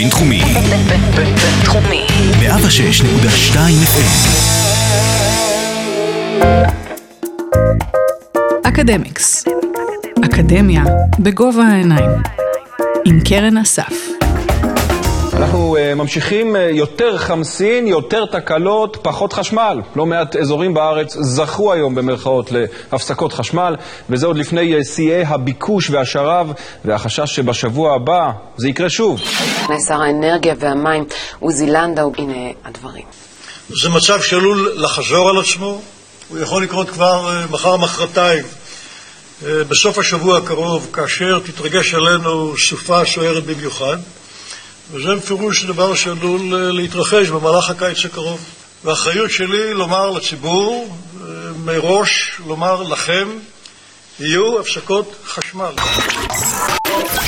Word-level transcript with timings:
בינתחומי. 0.00 0.42
בינתחומי. 1.14 2.06
106.2 2.40 3.56
FM. 3.84 4.10
אקדמיקס. 8.68 9.44
אקדמיה 10.24 10.84
בגובה 11.18 11.62
העיניים. 11.62 12.10
עם 13.04 13.20
קרן 13.28 13.56
אסף. 13.56 14.09
אנחנו 15.40 15.76
uh, 15.76 15.94
ממשיכים 15.94 16.56
uh, 16.56 16.58
יותר 16.58 17.18
חמסין, 17.18 17.86
יותר 17.86 18.26
תקלות, 18.26 18.96
פחות 19.02 19.32
חשמל. 19.32 19.80
לא 19.96 20.06
מעט 20.06 20.36
אזורים 20.36 20.74
בארץ 20.74 21.16
זכו 21.20 21.72
היום 21.72 21.94
במרכאות 21.94 22.52
להפסקות 22.52 23.32
חשמל, 23.32 23.76
וזה 24.10 24.26
עוד 24.26 24.36
לפני 24.36 24.78
uh, 24.78 24.84
שיאי 24.84 25.24
הביקוש 25.24 25.90
והשרב, 25.90 26.52
והחשש 26.84 27.36
שבשבוע 27.36 27.94
הבא 27.94 28.30
זה 28.56 28.68
יקרה 28.68 28.90
שוב. 28.90 29.20
שר 29.88 30.02
האנרגיה 30.02 30.54
והמים 30.58 31.04
עוזי 31.40 31.66
לנדאו, 31.66 32.12
הנה 32.18 32.50
הדברים. 32.64 33.04
זה 33.82 33.88
מצב 33.88 34.20
שעלול 34.20 34.72
לחזור 34.76 35.28
על 35.28 35.38
עצמו, 35.38 35.80
הוא 36.28 36.38
יכול 36.38 36.62
לקרות 36.62 36.90
כבר 36.90 37.44
מחר 37.50 37.76
מחרתיים. 37.76 38.44
בסוף 39.42 39.98
השבוע 39.98 40.38
הקרוב, 40.38 40.88
כאשר 40.92 41.38
תתרגש 41.38 41.94
עלינו 41.94 42.52
סופה 42.58 43.04
סוערת 43.04 43.44
במיוחד, 43.44 43.96
וזה 44.91 45.15
בפירוש 45.15 45.65
דבר 45.65 45.93
שעלול 45.93 46.41
להתרחש 46.71 47.29
במהלך 47.29 47.69
הקיץ 47.69 48.05
הקרוב. 48.05 48.45
והאחריות 48.83 49.31
שלי 49.31 49.73
לומר 49.73 50.09
לציבור, 50.09 50.95
מראש 51.65 52.41
לומר 52.45 52.83
לכם, 52.83 53.27
יהיו 54.19 54.59
הפסקות 54.59 55.15
חשמל. 55.25 55.73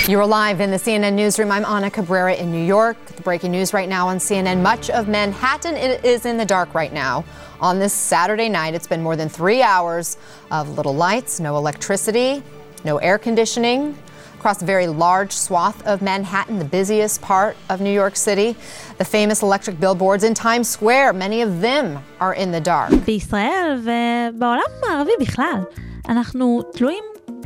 You're 0.08 0.26
live 0.26 0.62
in 0.62 0.72
the 0.72 0.78
CNN 0.78 1.16
newsroom. 1.16 1.52
I'm 1.52 1.66
Ana 1.66 1.92
Cabrera 1.92 2.34
in 2.34 2.50
New 2.50 2.64
York. 2.64 2.98
The 3.18 3.24
breaking 3.24 3.52
news 3.52 3.74
right 3.74 3.90
now 3.90 4.08
on 4.08 4.20
CNN. 4.20 4.62
Much 4.62 4.90
of 4.90 5.10
Manhattan 5.10 5.76
is 5.76 6.26
in 6.26 6.38
the 6.38 6.46
dark 6.46 6.74
right 6.74 6.94
now. 6.94 7.26
On 7.60 7.80
this 7.80 7.92
Saturday 7.92 8.48
night, 8.48 8.74
it's 8.74 8.88
been 8.88 9.04
more 9.04 9.18
than 9.18 9.28
three 9.28 9.62
hours 9.62 10.16
of 10.50 10.78
little 10.78 10.96
lights, 10.96 11.42
no 11.42 11.58
electricity, 11.58 12.42
no 12.86 12.98
air 13.00 13.18
conditioning. 13.18 13.98
Across 14.43 14.63
a 14.63 14.71
very 14.77 14.89
large 14.89 15.33
swath 15.47 15.79
of 15.87 16.03
Manhattan, 16.03 16.59
the 16.59 16.71
busiest 16.79 17.23
part 17.23 17.55
of 17.71 17.81
New 17.81 17.95
York 18.03 18.17
City. 18.17 18.57
The 18.99 19.05
famous 19.05 19.41
electric 19.41 19.77
billboards 19.79 20.25
in 20.25 20.35
Times 20.35 20.69
Square, 20.77 21.13
many 21.13 21.43
of 21.43 21.51
them 21.61 21.87
are 22.21 22.35
in 22.35 22.51
the 22.51 22.61
dark. 22.61 22.93
בישראל 23.07 23.81
ובעולם 23.81 24.71
הערבי 24.89 25.11
בכלל, 25.21 25.61
אנחנו 26.09 26.63
תלויים 26.73 27.05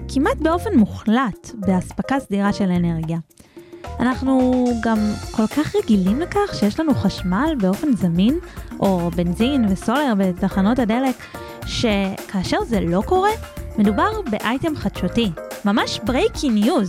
כמעט 0.09 0.37
באופן 0.37 0.77
מוחלט 0.77 1.51
באספקה 1.55 2.21
סדירה 2.21 2.53
של 2.53 2.71
אנרגיה. 2.71 3.19
אנחנו 4.01 4.65
גם 4.83 4.99
כל 5.31 5.47
כך 5.47 5.77
רגילים 5.77 6.21
לכך 6.21 6.55
שיש 6.55 6.81
לנו 6.81 6.95
חשמל 6.95 7.55
באופן 7.61 7.97
זמין, 7.97 8.39
או 8.81 9.11
בנזין 9.17 9.65
וסולר 9.69 10.13
בתחנות 10.19 10.79
הדלק, 10.79 11.17
שכאשר 11.67 12.59
זה 12.65 12.81
לא 12.81 13.03
קורה, 13.07 13.31
מדובר 13.79 14.11
באייטם 14.31 14.77
חדשותי, 14.77 15.31
ממש 15.67 16.01
breaking 16.05 16.49
news. 16.49 16.89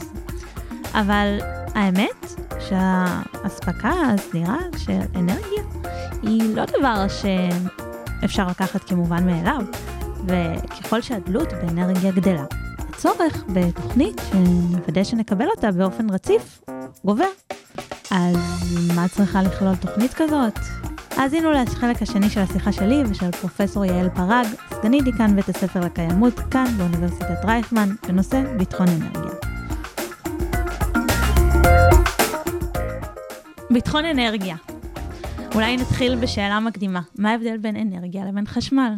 אבל 0.94 1.40
האמת 1.76 2.26
שהאספקה 2.60 3.90
הסדירה 3.90 4.58
של 4.78 5.00
אנרגיה 5.16 5.64
היא 6.22 6.56
לא 6.56 6.64
דבר 6.80 7.06
שאפשר 7.08 8.48
לקחת 8.48 8.84
כמובן 8.84 9.26
מאליו, 9.26 9.62
וככל 10.26 11.02
שהדלות 11.02 11.54
באנרגיה 11.54 12.12
גדלה, 12.12 12.46
הצורך 12.90 13.44
בתוכנית 13.54 14.22
שנוודא 14.32 15.04
שנקבל 15.04 15.46
אותה 15.56 15.72
באופן 15.72 16.10
רציף 16.10 16.62
גובר. 17.06 17.30
אז 18.12 18.38
מה 18.96 19.08
צריכה 19.08 19.42
לכלול 19.42 19.76
תוכנית 19.76 20.14
כזאת? 20.14 20.60
האזינו 21.18 21.52
לחלק 21.52 22.02
השני 22.02 22.30
של 22.30 22.40
השיחה 22.40 22.72
שלי 22.72 23.04
ושל 23.10 23.32
פרופסור 23.32 23.86
יעל 23.86 24.10
פרג, 24.10 24.46
סגנית 24.74 25.04
דיקן 25.04 25.36
בית 25.36 25.50
הספר 25.50 25.80
לקיימות 25.80 26.34
כאן 26.52 26.66
באוניברסיטת 26.78 27.46
רייכמן, 27.46 27.90
בנושא 28.08 28.44
ביטחון 28.58 28.88
אנרגיה. 28.88 29.32
ביטחון 33.70 34.06
אנרגיה. 34.06 34.56
אולי 35.56 35.78
נתחיל 35.78 36.16
בשאלה 36.16 36.60
מקדימה. 36.60 37.02
מה 37.18 37.32
ההבדל 37.32 37.58
בין 37.58 37.76
אנרגיה 37.76 38.26
לבין 38.26 38.48
חשמל? 38.48 38.94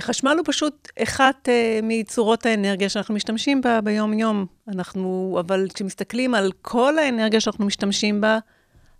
חשמל 0.00 0.34
הוא 0.38 0.44
פשוט 0.46 0.88
אחת 1.02 1.48
uh, 1.48 1.50
מצורות 1.82 2.46
האנרגיה 2.46 2.88
שאנחנו 2.88 3.14
משתמשים 3.14 3.60
בה 3.60 3.80
ביום-יום. 3.80 4.46
אנחנו, 4.68 5.36
אבל 5.40 5.66
כשמסתכלים 5.74 6.34
על 6.34 6.52
כל 6.62 6.98
האנרגיה 6.98 7.40
שאנחנו 7.40 7.66
משתמשים 7.66 8.20
בה, 8.20 8.38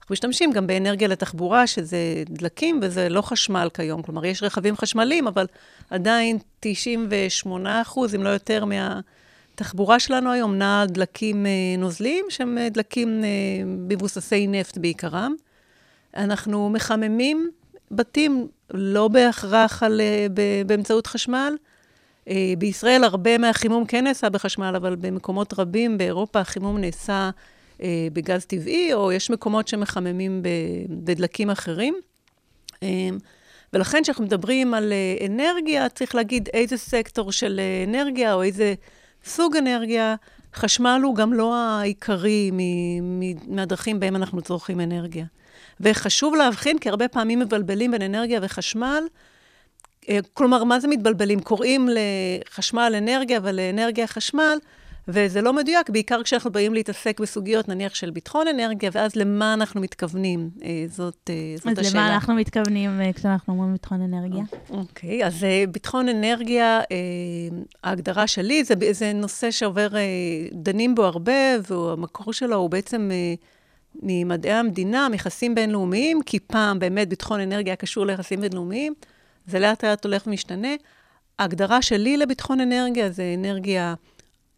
אנחנו 0.08 0.12
משתמשים 0.12 0.52
גם 0.52 0.66
באנרגיה 0.66 1.08
לתחבורה, 1.08 1.66
שזה 1.66 1.98
דלקים, 2.28 2.80
וזה 2.82 3.08
לא 3.08 3.22
חשמל 3.22 3.69
כיום. 3.74 4.02
כלומר, 4.02 4.24
יש 4.24 4.42
רכבים 4.42 4.76
חשמליים, 4.76 5.26
אבל 5.26 5.46
עדיין 5.91 6.38
98 6.60 7.82
אחוז, 7.82 8.14
אם 8.14 8.22
לא 8.22 8.28
יותר, 8.28 8.64
מהתחבורה 8.64 9.98
שלנו 9.98 10.32
היום 10.32 10.54
נעה 10.54 10.86
דלקים 10.86 11.46
uh, 11.46 11.80
נוזליים, 11.80 12.24
שהם 12.28 12.58
uh, 12.58 12.72
דלקים 12.72 13.20
uh, 13.20 13.24
מבוססי 13.66 14.46
נפט 14.46 14.78
בעיקרם. 14.78 15.34
אנחנו 16.16 16.70
מחממים 16.70 17.50
בתים 17.90 18.48
לא 18.75 19.08
בהכרח 19.08 19.82
על, 19.82 20.00
באמצעות 20.66 21.06
חשמל. 21.06 21.56
בישראל 22.58 23.04
הרבה 23.04 23.38
מהחימום 23.38 23.84
כן 23.84 24.04
נעשה 24.04 24.28
בחשמל, 24.28 24.72
אבל 24.76 24.96
במקומות 24.96 25.54
רבים 25.58 25.98
באירופה 25.98 26.40
החימום 26.40 26.78
נעשה 26.78 27.30
בגז 28.12 28.44
טבעי, 28.44 28.93
או 28.93 29.12
יש 29.12 29.31
מקומות 29.31 29.69
שמחממים 29.69 30.43
בדלקים 30.89 31.50
אחרים. 31.50 31.94
ולכן 33.72 34.03
כשאנחנו 34.03 34.25
מדברים 34.25 34.75
על 34.75 34.93
אנרגיה, 35.27 35.88
צריך 35.88 36.15
להגיד 36.15 36.49
איזה 36.55 36.77
סקטור 36.77 37.33
של 37.33 37.61
אנרגיה, 37.87 38.34
או 38.34 38.43
איזה 38.43 38.75
סוג 39.25 39.56
אנרגיה. 39.56 40.15
חשמל 40.55 41.00
הוא 41.05 41.17
גם 41.17 41.33
לא 41.33 41.55
העיקרי 41.56 42.50
מהדרכים 43.49 44.00
בהם 44.00 44.17
אנחנו 44.17 44.43
צורכים 44.43 44.81
אנרגיה. 44.81 45.25
וחשוב 45.81 46.34
להבחין, 46.34 46.78
כי 46.78 46.88
הרבה 46.88 47.09
פעמים 47.09 47.38
מבלבלים 47.38 47.91
בין 47.91 48.03
אנרגיה 48.03 48.41
וחשמל. 48.43 49.05
כלומר, 50.34 50.65
מה 50.65 50.81
זה 50.81 50.88
מתבלבלים? 50.88 51.41
קוראים 51.41 51.88
לחשמל 51.88 52.94
אנרגיה 52.99 53.41
ולאנרגיה 53.43 54.06
חשמל, 54.06 54.59
וזה 55.08 55.42
לא 55.42 55.52
מדויק, 55.52 55.91
בעיקר 55.91 56.22
כשאנחנו 56.22 56.52
באים 56.52 56.74
להתעסק 56.74 57.20
בסוגיות, 57.20 57.69
נניח, 57.69 57.94
של 57.94 58.10
ביטחון 58.10 58.48
אנרגיה, 58.48 58.91
ואז 58.92 59.16
למה 59.16 59.54
אנחנו 59.54 59.80
מתכוונים? 59.80 60.50
זאת, 60.88 61.30
זאת 61.56 61.66
אז 61.66 61.78
השאלה. 61.78 61.88
אז 61.88 61.94
למה 61.94 62.14
אנחנו 62.14 62.34
מתכוונים 62.34 63.00
כשאנחנו 63.14 63.54
אומרים 63.54 63.72
ביטחון 63.72 64.02
אנרגיה? 64.02 64.44
אוקיי, 64.70 65.22
okay, 65.22 65.26
אז 65.26 65.46
ביטחון 65.70 66.08
אנרגיה, 66.08 66.80
ההגדרה 67.84 68.26
שלי, 68.26 68.64
זה, 68.64 68.74
זה 68.91 69.12
נושא 69.12 69.50
שעובר, 69.50 69.88
דנים 70.52 70.94
בו 70.94 71.04
הרבה, 71.04 71.32
והמקור 71.69 72.32
שלו 72.32 72.56
הוא 72.56 72.70
בעצם... 72.70 73.10
ממדעי 74.02 74.52
המדינה, 74.52 75.08
מיחסים 75.08 75.54
בינלאומיים, 75.54 76.22
כי 76.22 76.38
פעם 76.40 76.78
באמת 76.78 77.08
ביטחון 77.08 77.40
אנרגיה 77.40 77.76
קשור 77.76 78.06
ליחסים 78.06 78.40
בינלאומיים, 78.40 78.94
זה 79.46 79.58
לאט 79.58 79.84
לאט 79.84 80.04
הולך 80.04 80.26
ומשתנה. 80.26 80.69
ההגדרה 81.38 81.82
שלי 81.82 82.16
לביטחון 82.16 82.60
אנרגיה 82.60 83.10
זה 83.10 83.34
אנרגיה 83.38 83.94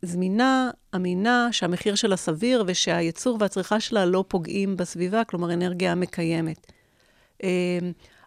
זמינה, 0.03 0.71
אמינה, 0.95 1.49
שהמחיר 1.53 1.95
שלה 1.95 2.17
סביר 2.17 2.65
ושהייצור 2.67 3.37
והצריכה 3.41 3.81
שלה 3.81 4.05
לא 4.07 4.25
פוגעים 4.29 4.77
בסביבה, 4.77 5.25
כלומר 5.25 5.53
אנרגיה 5.53 5.95
מקיימת. 5.95 6.73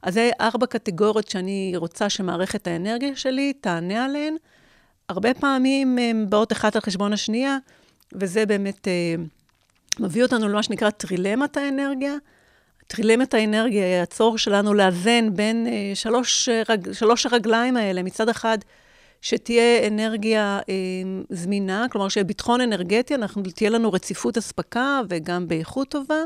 אז 0.01 0.13
זה 0.13 0.29
ארבע 0.41 0.65
קטגוריות 0.65 1.27
שאני 1.27 1.73
רוצה 1.75 2.09
שמערכת 2.09 2.67
האנרגיה 2.67 3.15
שלי 3.15 3.53
תענה 3.53 4.05
עליהן. 4.05 4.35
הרבה 5.09 5.33
פעמים 5.33 5.97
הן 5.97 6.25
באות 6.29 6.51
אחת 6.51 6.75
על 6.75 6.81
חשבון 6.81 7.13
השנייה, 7.13 7.57
וזה 8.13 8.45
באמת... 8.45 8.87
מביא 9.99 10.23
אותנו 10.23 10.47
למה 10.47 10.63
שנקרא 10.63 10.89
טרילמת 10.89 11.57
האנרגיה. 11.57 12.13
טרילמת 12.87 13.33
האנרגיה 13.33 13.85
היא 13.85 14.03
הצורך 14.03 14.39
שלנו 14.39 14.73
לאזן 14.73 15.29
בין 15.33 15.67
uh, 15.67 15.95
שלוש, 15.95 16.49
רג, 16.69 16.91
שלוש 16.91 17.25
הרגליים 17.25 17.77
האלה. 17.77 18.03
מצד 18.03 18.29
אחד, 18.29 18.57
שתהיה 19.23 19.87
אנרגיה 19.87 20.59
uh, 20.61 20.65
זמינה, 21.29 21.85
כלומר 21.91 22.09
שיהיה 22.09 22.23
ביטחון 22.23 22.61
אנרגטי, 22.61 23.15
אנחנו, 23.15 23.43
תהיה 23.55 23.69
לנו 23.69 23.93
רציפות 23.93 24.37
אספקה 24.37 25.01
וגם 25.09 25.47
באיכות 25.47 25.89
טובה. 25.89 26.21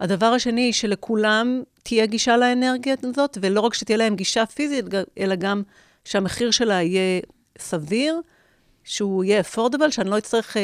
הדבר 0.00 0.26
השני, 0.26 0.72
שלכולם 0.72 1.62
תהיה 1.82 2.06
גישה 2.06 2.36
לאנרגיה 2.36 2.94
הזאת, 3.02 3.38
ולא 3.40 3.60
רק 3.60 3.74
שתהיה 3.74 3.96
להם 3.96 4.16
גישה 4.16 4.46
פיזית, 4.46 4.84
אלא 5.18 5.34
גם 5.34 5.62
שהמחיר 6.04 6.50
שלה 6.50 6.82
יהיה 6.82 7.20
סביר, 7.58 8.20
שהוא 8.84 9.24
יהיה 9.24 9.40
affordable, 9.40 9.90
שאני 9.90 10.10
לא 10.10 10.18
אצטרך... 10.18 10.56
Uh, 10.56 10.58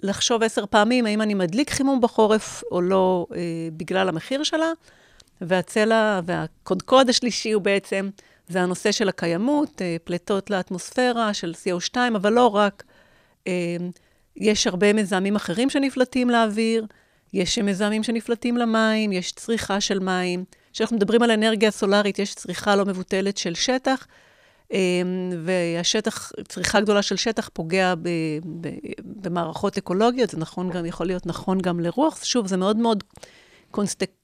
לחשוב 0.00 0.42
עשר 0.42 0.66
פעמים 0.66 1.06
האם 1.06 1.22
אני 1.22 1.34
מדליק 1.34 1.70
חימום 1.70 2.00
בחורף 2.00 2.62
או 2.70 2.80
לא 2.80 3.26
אה, 3.34 3.38
בגלל 3.72 4.08
המחיר 4.08 4.42
שלה. 4.42 4.72
והצלע 5.40 6.20
והקודקוד 6.24 7.08
השלישי 7.08 7.52
הוא 7.52 7.62
בעצם, 7.62 8.10
זה 8.48 8.62
הנושא 8.62 8.92
של 8.92 9.08
הקיימות, 9.08 9.82
אה, 9.82 9.96
פליטות 10.04 10.50
לאטמוספירה 10.50 11.34
של 11.34 11.54
CO2, 11.64 11.96
אבל 12.16 12.32
לא 12.32 12.46
רק. 12.46 12.82
אה, 13.46 13.76
יש 14.36 14.66
הרבה 14.66 14.92
מזהמים 14.92 15.36
אחרים 15.36 15.70
שנפלטים 15.70 16.30
לאוויר, 16.30 16.86
יש 17.32 17.58
מזהמים 17.58 18.02
שנפלטים 18.02 18.56
למים, 18.56 19.12
יש 19.12 19.32
צריכה 19.32 19.80
של 19.80 19.98
מים. 19.98 20.44
כשאנחנו 20.72 20.96
מדברים 20.96 21.22
על 21.22 21.30
אנרגיה 21.30 21.70
סולארית, 21.70 22.18
יש 22.18 22.34
צריכה 22.34 22.76
לא 22.76 22.84
מבוטלת 22.84 23.36
של 23.36 23.54
שטח, 23.54 24.06
אמ, 24.72 24.76
והשטח, 25.44 26.32
צריכה 26.48 26.80
גדולה 26.80 27.02
של 27.02 27.16
שטח 27.16 27.50
פוגע 27.52 27.94
ב, 27.94 28.08
ב, 28.60 28.68
במערכות 29.04 29.78
אקולוגיות, 29.78 30.30
זה 30.30 30.38
נכון 30.38 30.70
גם, 30.70 30.86
יכול 30.86 31.06
להיות 31.06 31.26
נכון 31.26 31.60
גם 31.60 31.80
לרוח. 31.80 32.24
שוב, 32.24 32.46
זה 32.46 32.56
מאוד 32.56 32.76
מאוד 32.76 33.04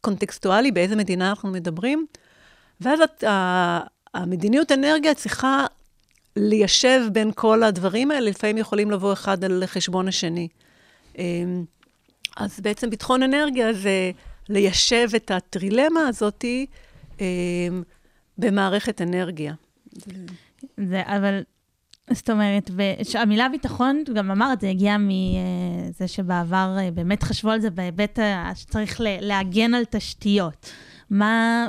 קונטקסטואלי 0.00 0.72
באיזה 0.72 0.96
מדינה 0.96 1.30
אנחנו 1.30 1.48
מדברים. 1.48 2.06
ואז 2.80 3.00
את, 3.00 3.24
המדיניות 4.14 4.72
אנרגיה 4.72 5.14
צריכה 5.14 5.66
ליישב 6.36 7.00
בין 7.12 7.30
כל 7.34 7.62
הדברים 7.62 8.10
האלה, 8.10 8.30
לפעמים 8.30 8.58
יכולים 8.58 8.90
לבוא 8.90 9.12
אחד 9.12 9.44
על 9.44 9.62
חשבון 9.66 10.08
השני. 10.08 10.48
אמ, 11.18 11.64
אז 12.36 12.60
בעצם 12.60 12.90
ביטחון 12.90 13.22
אנרגיה 13.22 13.72
זה 13.72 14.10
ליישב 14.48 15.08
את 15.16 15.30
הטרילמה 15.30 16.08
הזאתי 16.08 16.66
אמ, 17.20 17.82
במערכת 18.38 19.02
אנרגיה. 19.02 19.54
זה, 20.76 21.02
אבל, 21.06 21.42
זאת 22.10 22.30
אומרת, 22.30 22.70
המילה 23.14 23.48
ביטחון, 23.48 24.02
גם 24.14 24.30
אמרת, 24.30 24.60
זה 24.60 24.68
הגיע 24.68 24.96
מזה 24.98 26.08
שבעבר 26.08 26.76
אה, 26.78 26.90
באמת 26.90 27.22
חשבו 27.22 27.50
על 27.50 27.60
זה 27.60 27.70
בהיבט 27.70 28.18
שצריך 28.54 29.00
להגן 29.00 29.74
על 29.74 29.84
תשתיות. 29.84 30.70
מה, 31.10 31.68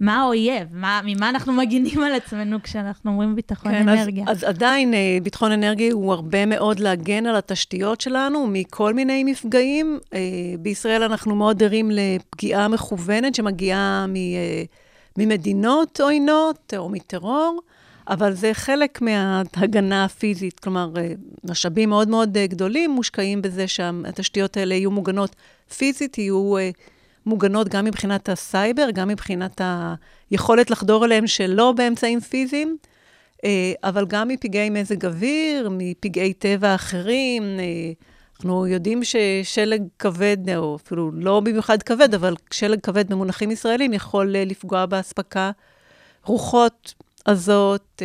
מה 0.00 0.20
האויב? 0.20 0.68
מה, 0.72 1.00
ממה 1.04 1.28
אנחנו 1.28 1.52
מגינים 1.52 2.02
על 2.02 2.14
עצמנו 2.14 2.62
כשאנחנו 2.62 3.10
אומרים 3.10 3.34
ביטחון 3.34 3.72
כן, 3.72 3.88
אנרגיה? 3.88 4.24
אז, 4.28 4.36
אז 4.36 4.44
עדיין 4.44 4.94
אה, 4.94 5.18
ביטחון 5.22 5.52
אנרגיה 5.52 5.92
הוא 5.92 6.12
הרבה 6.12 6.46
מאוד 6.46 6.80
להגן 6.80 7.26
על 7.26 7.36
התשתיות 7.36 8.00
שלנו 8.00 8.46
מכל 8.46 8.94
מיני 8.94 9.24
מפגעים. 9.24 9.98
אה, 10.14 10.20
בישראל 10.58 11.02
אנחנו 11.02 11.34
מאוד 11.34 11.62
ערים 11.62 11.90
לפגיעה 11.90 12.68
מכוונת 12.68 13.34
שמגיעה 13.34 14.06
מ, 14.08 14.16
אה, 14.16 14.62
ממדינות 15.18 16.00
עוינות 16.00 16.74
או 16.76 16.88
מטרור. 16.88 17.60
אבל 18.08 18.32
זה 18.32 18.54
חלק 18.54 19.02
מההגנה 19.02 20.04
הפיזית, 20.04 20.60
כלומר, 20.60 20.92
משאבים 21.44 21.88
מאוד 21.88 22.08
מאוד 22.08 22.38
גדולים 22.38 22.90
מושקעים 22.90 23.42
בזה 23.42 23.68
שהתשתיות 23.68 24.56
האלה 24.56 24.74
יהיו 24.74 24.90
מוגנות 24.90 25.36
פיזית, 25.76 26.18
יהיו 26.18 26.54
מוגנות 27.26 27.68
גם 27.68 27.84
מבחינת 27.84 28.28
הסייבר, 28.28 28.90
גם 28.90 29.08
מבחינת 29.08 29.60
היכולת 30.30 30.70
לחדור 30.70 31.04
אליהם 31.04 31.26
שלא 31.26 31.72
באמצעים 31.72 32.20
פיזיים, 32.20 32.76
אה, 33.44 33.72
אבל 33.84 34.06
גם 34.06 34.28
מפגעי 34.28 34.70
מזג 34.70 35.06
אוויר, 35.06 35.68
מפגעי 35.72 36.32
טבע 36.32 36.74
אחרים. 36.74 37.42
אה, 37.42 37.92
אנחנו 38.36 38.66
יודעים 38.66 39.00
ששלג 39.04 39.82
כבד, 39.98 40.36
או 40.56 40.76
אפילו 40.76 41.10
לא 41.14 41.40
במיוחד 41.40 41.82
כבד, 41.82 42.14
אבל 42.14 42.34
שלג 42.50 42.80
כבד 42.80 43.12
במונחים 43.12 43.50
ישראלים 43.50 43.92
יכול 43.92 44.36
אה, 44.36 44.44
לפגוע 44.44 44.86
באספקה. 44.86 45.50
רוחות 46.24 46.94
עזות, 47.28 48.02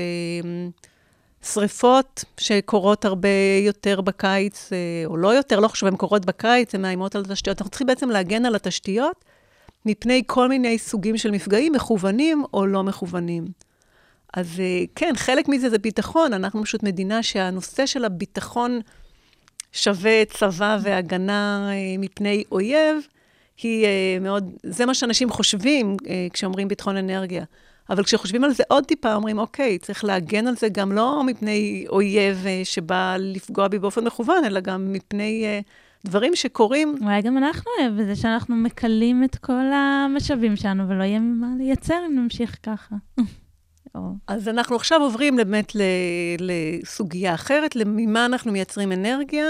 שריפות 1.44 2.24
שקורות 2.40 3.06
הרבה 3.06 3.30
יותר 3.66 4.02
בקיץ, 4.02 4.70
אה, 4.74 4.78
או 5.06 5.18
לא 5.18 5.28
יותר, 5.28 5.60
לא 5.60 5.68
חשוב, 5.68 5.90
הן 5.90 5.96
קורות 5.96 6.26
בקיץ, 6.26 6.76
הן 6.76 6.82
מאיימות 6.82 7.16
על 7.16 7.22
התשתיות. 7.22 7.58
אנחנו 7.58 7.70
צריכים 7.70 7.88
בעצם 7.88 8.10
להגן 8.10 8.46
על 8.46 8.56
התשתיות 8.56 9.26
מפני 9.86 10.24
כל 10.28 10.50
מיני 10.50 10.80
סוגים 10.80 11.18
של 11.18 11.32
מפגעים, 11.32 11.74
מכוונים 11.74 12.44
או 12.54 12.66
לא 12.66 12.84
מכוונים. 12.84 13.46
אז 14.34 14.60
אה, 14.60 14.84
כן, 14.96 15.14
חלק 15.16 15.48
מזה 15.48 15.70
זה 15.70 15.78
ביטחון. 15.78 16.34
אנחנו 16.34 16.64
פשוט 16.64 16.84
מדינה 16.84 17.24
שהנושא 17.24 17.86
של 17.86 18.06
הביטחון 18.06 18.80
שווה 19.72 20.26
צבא 20.26 20.78
והגנה 20.82 21.70
אה, 21.72 21.96
מפני 22.00 22.44
אויב, 22.52 22.98
היא 23.64 23.88
מאוד, 24.22 24.52
זה 24.64 24.86
מה 24.86 24.94
שאנשים 24.94 25.30
חושבים 25.30 25.98
כשאומרים 26.34 26.68
ביטחון 26.68 26.98
אנרגיה. 26.98 27.44
אבל 27.90 28.04
כשחושבים 28.04 28.44
על 28.44 28.54
זה 28.54 28.64
עוד 28.68 28.86
טיפה, 28.86 29.16
אומרים, 29.16 29.38
אוקיי, 29.38 29.78
צריך 29.78 30.04
להגן 30.04 30.48
על 30.48 30.56
זה 30.56 30.70
גם 30.70 30.92
לא 30.92 31.24
מפני 31.24 31.86
אויב 31.90 32.46
אה, 32.46 32.62
שבא 32.64 33.16
לפגוע 33.20 33.68
בי 33.68 33.80
באופן 33.80 34.04
מכוון, 34.04 34.46
אלא 34.46 34.60
גם 34.60 34.94
מפני 34.94 35.46
uh, 35.46 36.08
דברים 36.08 36.36
שקורים. 36.36 36.96
אולי 37.02 37.22
גם 37.22 37.38
אנחנו 37.38 37.72
אוהב 37.80 38.02
בזה 38.02 38.16
שאנחנו 38.16 38.56
מקלים 38.56 39.24
את 39.24 39.36
כל 39.36 39.74
המשאבים 39.74 40.56
שלנו, 40.56 40.90
ולא 40.90 41.04
יהיה 41.04 41.20
ממה 41.20 41.48
לייצר 41.58 42.00
אם 42.08 42.16
נמשיך 42.16 42.58
ככה. 42.64 42.96
אז 44.28 44.48
אנחנו 44.48 44.76
עכשיו 44.76 45.02
עוברים 45.02 45.36
באמת 45.36 45.72
לסוגיה 46.40 47.34
אחרת, 47.34 47.76
ממה 47.86 48.26
אנחנו 48.26 48.52
מייצרים 48.52 48.92
אנרגיה. 48.92 49.46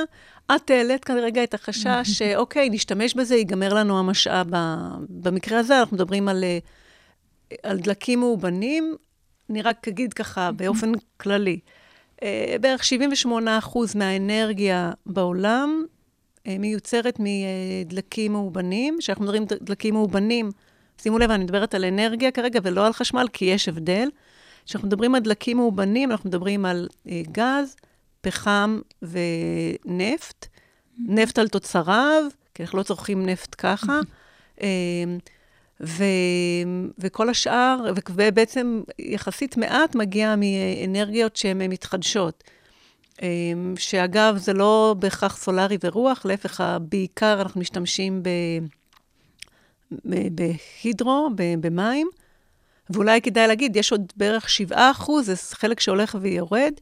את 0.56 0.70
העלית 0.70 1.06
כאן 1.06 1.18
רגע 1.18 1.44
את 1.44 1.54
החשש 1.54 2.02
שאוקיי, 2.18 2.70
נשתמש 2.70 3.14
בזה, 3.14 3.36
ייגמר 3.36 3.74
לנו 3.74 4.00
המשאב. 4.00 4.48
במקרה 5.10 5.60
הזה 5.60 5.80
אנחנו 5.80 5.96
מדברים 5.96 6.28
על 6.28 6.44
אה, 6.44 6.58
על 7.64 7.80
דלקים 7.80 8.20
מאובנים, 8.20 8.96
אני 9.50 9.62
רק 9.62 9.88
אגיד 9.88 10.14
ככה 10.14 10.52
באופן 10.52 10.92
כללי, 11.18 11.60
אה, 12.24 12.56
בערך 12.62 12.84
78 12.84 13.60
מהאנרגיה 13.96 14.92
בעולם 15.06 15.86
אה, 16.48 16.58
מיוצרת 16.60 17.20
מדלקים 17.20 18.32
מאובנים. 18.32 18.98
כשאנחנו 19.00 19.24
מדברים 19.24 19.46
דלקים 19.62 19.94
מאובנים, 19.94 20.52
שימו 21.02 21.20
לב, 21.20 21.32
אני 21.32 21.44
מדברת 21.44 21.76
על 21.76 21.86
אנרגיה 21.86 22.32
כרגע 22.32 22.60
ולא 22.64 22.86
על 22.86 22.94
חשמל, 22.94 23.28
כי 23.34 23.46
יש 23.46 23.68
הבדל. 23.68 24.10
כשאנחנו 24.66 24.88
מדברים 24.88 25.16
על 25.16 25.22
דלקים 25.22 25.58
מאובנים, 25.58 26.12
אנחנו 26.12 26.30
מדברים 26.30 26.66
על 26.66 26.88
אה, 27.10 27.22
גז, 27.32 27.76
פחם 28.22 28.80
ונפט. 29.02 30.48
נפט 31.08 31.40
על 31.40 31.48
תוצריו, 31.48 32.24
כי 32.54 32.64
אנחנו 32.64 32.78
לא 32.78 32.84
צורכים 32.84 33.26
נפט 33.26 33.56
ככה. 33.58 34.00
ו, 35.84 36.04
וכל 37.00 37.30
השאר, 37.30 37.94
ובעצם 38.10 38.82
יחסית 39.00 39.58
מעט 39.58 39.96
מגיע 39.96 40.36
מאנרגיות 40.36 41.36
שהן 41.36 41.62
מתחדשות. 41.62 42.44
אמ, 43.22 43.74
שאגב, 43.78 44.38
זה 44.38 44.54
לא 44.54 44.96
בהכרח 45.00 45.38
סולארי 45.38 45.78
ורוח, 45.84 46.26
להפך, 46.26 46.64
בעיקר 46.82 47.42
אנחנו 47.42 47.62
משתמשים 47.62 48.24
ב, 48.24 48.30
בהידרו, 50.32 51.30
במים, 51.60 52.08
ואולי 52.90 53.22
כדאי 53.22 53.48
להגיד, 53.48 53.76
יש 53.76 53.92
עוד 53.92 54.14
בערך 54.16 54.50
7 54.50 54.92
אחוז, 54.92 55.26
זה 55.26 55.36
חלק 55.36 55.80
שהולך 55.80 56.18
ויורד. 56.22 56.74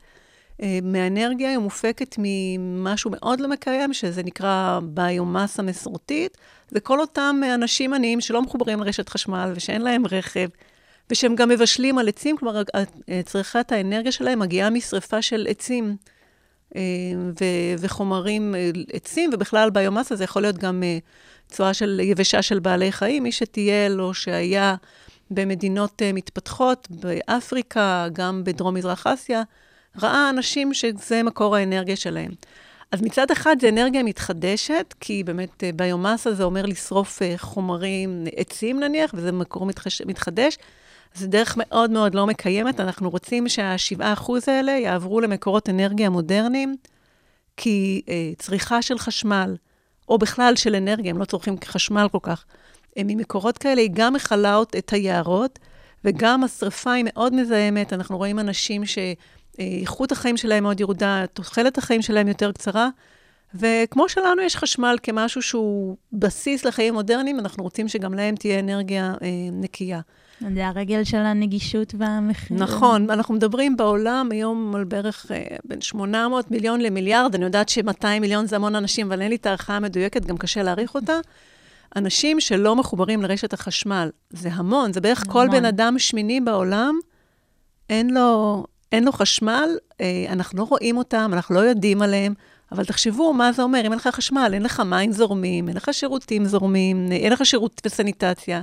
אה, 0.61 0.79
מהאנרגיה 0.83 1.49
היא 1.49 1.57
מופקת 1.57 2.15
ממשהו 2.17 3.11
מאוד 3.11 3.39
לא 3.39 3.47
מקיים, 3.47 3.93
שזה 3.93 4.23
נקרא 4.23 4.79
ביומאסה 4.83 5.63
מסורתית. 5.63 6.37
זה 6.67 6.79
כל 6.79 6.99
אותם 6.99 7.41
אנשים 7.55 7.93
עניים 7.93 8.21
שלא 8.21 8.41
מחוברים 8.41 8.79
לרשת 8.79 9.09
חשמל 9.09 9.51
ושאין 9.55 9.81
להם 9.81 10.03
רכב, 10.11 10.47
ושהם 11.09 11.35
גם 11.35 11.49
מבשלים 11.49 11.97
על 11.97 12.07
עצים, 12.07 12.37
כלומר, 12.37 12.63
צריכת 13.25 13.71
האנרגיה 13.71 14.11
שלהם 14.11 14.39
מגיעה 14.39 14.69
משרפה 14.69 15.21
של 15.21 15.47
עצים 15.49 15.95
אה, 16.75 16.81
ו- 17.41 17.75
וחומרים, 17.79 18.55
אה, 18.55 18.71
עצים, 18.93 19.29
ובכלל 19.33 19.69
ביומאסה 19.69 20.15
זה 20.15 20.23
יכול 20.23 20.41
להיות 20.41 20.57
גם 20.57 20.83
צואה 21.47 21.73
של 21.73 22.01
יבשה 22.03 22.41
של 22.41 22.59
בעלי 22.59 22.91
חיים. 22.91 23.23
מי 23.23 23.31
שטייל 23.31 24.01
או 24.01 24.13
שהיה 24.13 24.75
במדינות 25.31 26.01
מתפתחות, 26.13 26.87
באפריקה, 26.89 28.07
גם 28.13 28.43
בדרום-מזרח 28.43 29.07
אסיה, 29.07 29.43
ראה 30.01 30.29
אנשים 30.29 30.73
שזה 30.73 31.23
מקור 31.23 31.55
האנרגיה 31.55 31.95
שלהם. 31.95 32.31
אז 32.91 33.01
מצד 33.01 33.31
אחד 33.31 33.55
זה 33.61 33.69
אנרגיה 33.69 34.03
מתחדשת, 34.03 34.93
כי 34.99 35.23
באמת 35.23 35.63
אה, 35.63 35.69
ביומאסה 35.75 36.33
זה 36.33 36.43
אומר 36.43 36.65
לשרוף 36.65 37.21
אה, 37.21 37.33
חומרים, 37.37 38.23
עצים 38.35 38.79
נניח, 38.79 39.11
וזה 39.13 39.31
מקור 39.31 39.65
מתחש, 39.65 40.01
מתחדש. 40.01 40.57
זה 41.13 41.27
דרך 41.27 41.53
מאוד 41.57 41.91
מאוד 41.91 42.15
לא 42.15 42.27
מקיימת. 42.27 42.79
אנחנו 42.79 43.09
רוצים 43.09 43.49
שה-7% 43.49 44.31
האלה 44.47 44.71
יעברו 44.71 45.21
למקורות 45.21 45.69
אנרגיה 45.69 46.09
מודרניים, 46.09 46.75
כי 47.57 48.01
אה, 48.09 48.31
צריכה 48.37 48.81
של 48.81 48.99
חשמל, 48.99 49.55
או 50.09 50.17
בכלל 50.17 50.55
של 50.55 50.75
אנרגיה, 50.75 51.11
הם 51.11 51.17
לא 51.17 51.25
צורכים 51.25 51.55
חשמל 51.65 52.07
כל 52.11 52.19
כך, 52.21 52.45
הם 52.97 53.07
ממקורות 53.07 53.57
כאלה, 53.57 53.81
היא 53.81 53.89
גם 53.93 54.13
מכלה 54.13 54.59
את 54.77 54.93
היערות, 54.93 55.59
וגם 56.05 56.43
השרפה 56.43 56.91
היא 56.91 57.05
מאוד 57.07 57.33
מזהמת. 57.33 57.93
אנחנו 57.93 58.17
רואים 58.17 58.39
אנשים 58.39 58.85
ש... 58.85 58.97
איכות 59.59 60.11
החיים 60.11 60.37
שלהם 60.37 60.63
מאוד 60.63 60.79
ירודה, 60.79 61.25
תוחלת 61.33 61.77
החיים 61.77 62.01
שלהם 62.01 62.27
יותר 62.27 62.51
קצרה. 62.51 62.89
וכמו 63.55 64.09
שלנו 64.09 64.41
יש 64.41 64.55
חשמל 64.55 64.97
כמשהו 65.03 65.41
שהוא 65.41 65.97
בסיס 66.13 66.65
לחיים 66.65 66.93
מודרניים, 66.93 67.39
אנחנו 67.39 67.63
רוצים 67.63 67.87
שגם 67.87 68.13
להם 68.13 68.35
תהיה 68.35 68.59
אנרגיה 68.59 69.13
אה, 69.21 69.27
נקייה. 69.51 69.99
זה 70.55 70.67
הרגל 70.67 71.03
של 71.03 71.17
הנגישות 71.17 71.95
והמחיר. 71.97 72.57
נכון, 72.57 73.09
אנחנו 73.09 73.33
מדברים 73.33 73.77
בעולם 73.77 74.29
היום 74.31 74.75
על 74.75 74.83
בערך 74.83 75.31
אה, 75.31 75.43
בין 75.65 75.81
800 75.81 76.51
מיליון 76.51 76.81
למיליארד, 76.81 77.35
אני 77.35 77.43
יודעת 77.43 77.69
ש-200 77.69 78.19
מיליון 78.21 78.45
זה 78.45 78.55
המון 78.55 78.75
אנשים, 78.75 79.07
אבל 79.07 79.21
אין 79.21 79.29
לי 79.29 79.35
את 79.35 79.45
הערכה 79.45 79.75
המדויקת, 79.75 80.25
גם 80.25 80.37
קשה 80.37 80.63
להעריך 80.63 80.95
אותה. 80.95 81.19
אנשים 81.95 82.39
שלא 82.39 82.75
מחוברים 82.75 83.21
לרשת 83.21 83.53
החשמל, 83.53 84.09
זה 84.29 84.49
המון, 84.51 84.93
זה 84.93 85.01
בערך 85.01 85.23
המון. 85.23 85.33
כל 85.33 85.47
בן 85.51 85.65
אדם 85.65 85.99
שמיני 85.99 86.41
בעולם, 86.41 86.95
אין 87.89 88.09
לו, 88.09 88.63
אין 88.91 89.03
לו 89.03 89.11
חשמל, 89.11 89.69
אה, 90.01 90.25
אנחנו 90.29 90.59
לא 90.59 90.63
רואים 90.63 90.97
אותם, 90.97 91.31
אנחנו 91.33 91.55
לא 91.55 91.59
יודעים 91.59 92.01
עליהם, 92.01 92.33
אבל 92.71 92.85
תחשבו 92.85 93.33
מה 93.33 93.51
זה 93.51 93.63
אומר, 93.63 93.79
אם 93.79 93.91
אין 93.91 93.99
לך 93.99 94.07
חשמל, 94.07 94.51
אין 94.53 94.63
לך 94.63 94.79
מים 94.79 95.11
זורמים, 95.11 95.67
אין 95.67 95.77
לך 95.77 95.89
שירותים 95.91 96.45
זורמים, 96.45 97.11
אין 97.11 97.33
לך 97.33 97.45
שירות 97.45 97.81
וסניטציה. 97.85 98.61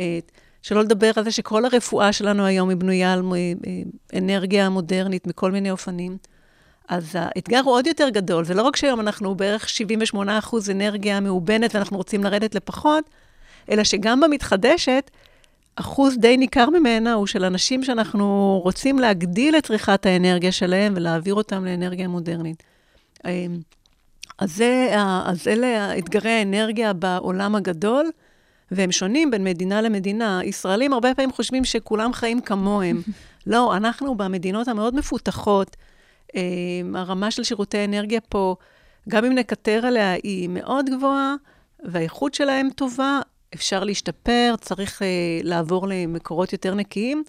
אה, 0.00 0.18
שלא 0.62 0.82
לדבר 0.82 1.10
על 1.16 1.24
זה 1.24 1.30
שכל 1.30 1.64
הרפואה 1.64 2.12
שלנו 2.12 2.44
היום 2.44 2.68
היא 2.68 2.76
בנויה 2.76 3.12
על 3.12 3.22
אה, 3.34 4.18
אנרגיה 4.18 4.68
מודרנית 4.68 5.26
מכל 5.26 5.52
מיני 5.52 5.70
אופנים. 5.70 6.16
אז 6.88 7.10
האתגר 7.14 7.60
הוא 7.64 7.74
עוד 7.74 7.86
יותר 7.86 8.08
גדול. 8.08 8.44
זה 8.44 8.54
לא 8.54 8.62
רק 8.62 8.76
שהיום 8.76 9.00
אנחנו 9.00 9.34
בערך 9.34 9.68
78 9.68 10.38
אחוז 10.38 10.70
אנרגיה 10.70 11.20
מאובנת 11.20 11.74
ואנחנו 11.74 11.96
רוצים 11.96 12.24
לרדת 12.24 12.54
לפחות, 12.54 13.04
אלא 13.70 13.84
שגם 13.84 14.20
במתחדשת, 14.20 15.10
אחוז 15.76 16.18
די 16.18 16.36
ניכר 16.36 16.70
ממנה 16.70 17.12
הוא 17.12 17.26
של 17.26 17.44
אנשים 17.44 17.84
שאנחנו 17.84 18.60
רוצים 18.64 18.98
להגדיל 18.98 19.56
את 19.58 19.66
צריכת 19.66 20.06
האנרגיה 20.06 20.52
שלהם 20.52 20.92
ולהעביר 20.96 21.34
אותם 21.34 21.64
לאנרגיה 21.64 22.08
מודרנית. 22.08 22.62
אמ, 23.26 23.60
אז, 24.38 24.56
זה, 24.56 24.90
אז 25.24 25.48
אלה 25.48 25.98
אתגרי 25.98 26.30
האנרגיה 26.30 26.92
בעולם 26.92 27.54
הגדול, 27.54 28.10
והם 28.70 28.92
שונים 28.92 29.30
בין 29.30 29.44
מדינה 29.44 29.82
למדינה. 29.82 30.40
ישראלים 30.44 30.92
הרבה 30.92 31.14
פעמים 31.14 31.32
חושבים 31.32 31.64
שכולם 31.64 32.12
חיים 32.12 32.40
כמוהם. 32.40 33.02
לא, 33.46 33.76
אנחנו 33.76 34.14
במדינות 34.14 34.68
המאוד 34.68 34.94
מפותחות, 34.94 35.76
אמ, 36.34 36.96
הרמה 36.96 37.30
של 37.30 37.44
שירותי 37.44 37.84
אנרגיה 37.84 38.20
פה, 38.20 38.56
גם 39.08 39.24
אם 39.24 39.32
נקטר 39.32 39.86
עליה, 39.86 40.12
היא 40.12 40.48
מאוד 40.48 40.90
גבוהה, 40.90 41.34
והאיכות 41.84 42.34
שלהם 42.34 42.68
טובה, 42.74 43.20
אפשר 43.54 43.84
להשתפר, 43.84 44.54
צריך 44.60 45.02
uh, 45.02 45.04
לעבור 45.42 45.88
למקורות 45.88 46.52
יותר 46.52 46.74
נקיים, 46.74 47.22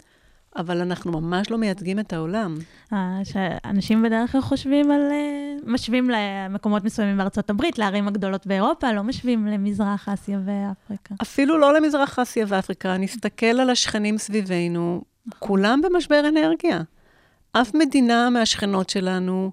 אבל 0.56 0.80
אנחנו 0.80 1.20
ממש 1.20 1.50
לא 1.50 1.58
מייצגים 1.58 1.98
את 1.98 2.12
העולם. 2.12 2.56
אה, 2.92 3.20
שאנשים 3.24 4.02
בדרך 4.02 4.32
כלל 4.32 4.40
חושבים 4.40 4.90
על... 4.90 5.00
Uh, 5.10 5.44
משווים 5.66 6.10
למקומות 6.10 6.84
מסוימים 6.84 7.16
בארצות 7.16 7.50
הברית, 7.50 7.78
לערים 7.78 8.08
הגדולות 8.08 8.46
באירופה, 8.46 8.92
לא 8.92 9.02
משווים 9.02 9.46
למזרח 9.46 10.08
אסיה 10.08 10.38
ואפריקה. 10.44 11.14
אפילו 11.22 11.58
לא 11.58 11.74
למזרח 11.74 12.18
אסיה 12.18 12.46
ואפריקה. 12.48 12.96
נסתכל 12.96 13.46
על 13.46 13.70
השכנים 13.70 14.18
סביבנו, 14.18 15.02
כולם 15.38 15.80
במשבר 15.82 16.28
אנרגיה. 16.28 16.82
אף 17.52 17.74
מדינה 17.74 18.30
מהשכנות 18.30 18.90
שלנו 18.90 19.50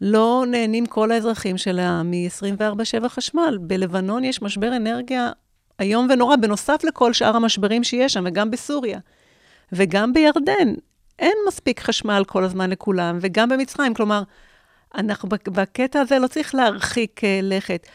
לא 0.00 0.44
נהנים 0.50 0.86
כל 0.86 1.10
האזרחים 1.10 1.58
שלה 1.58 2.02
מ-24/7 2.02 3.08
חשמל. 3.08 3.58
בלבנון 3.60 4.24
יש 4.24 4.42
משבר 4.42 4.76
אנרגיה 4.76 5.30
איום 5.80 6.08
ונורא, 6.10 6.36
בנוסף 6.36 6.84
לכל 6.84 7.12
שאר 7.12 7.36
המשברים 7.36 7.84
שיש 7.84 8.12
שם, 8.12 8.24
וגם 8.26 8.50
בסוריה. 8.50 8.98
וגם 9.72 10.12
בירדן, 10.12 10.74
אין 11.18 11.36
מספיק 11.48 11.80
חשמל 11.80 12.22
כל 12.26 12.44
הזמן 12.44 12.70
לכולם, 12.70 13.18
וגם 13.20 13.48
במצרים. 13.48 13.94
כלומר, 13.94 14.22
אנחנו 14.94 15.28
בקטע 15.28 16.00
הזה 16.00 16.18
לא 16.18 16.26
צריך 16.26 16.54
להרחיק 16.54 17.20
uh, 17.20 17.22
לכת. 17.42 17.86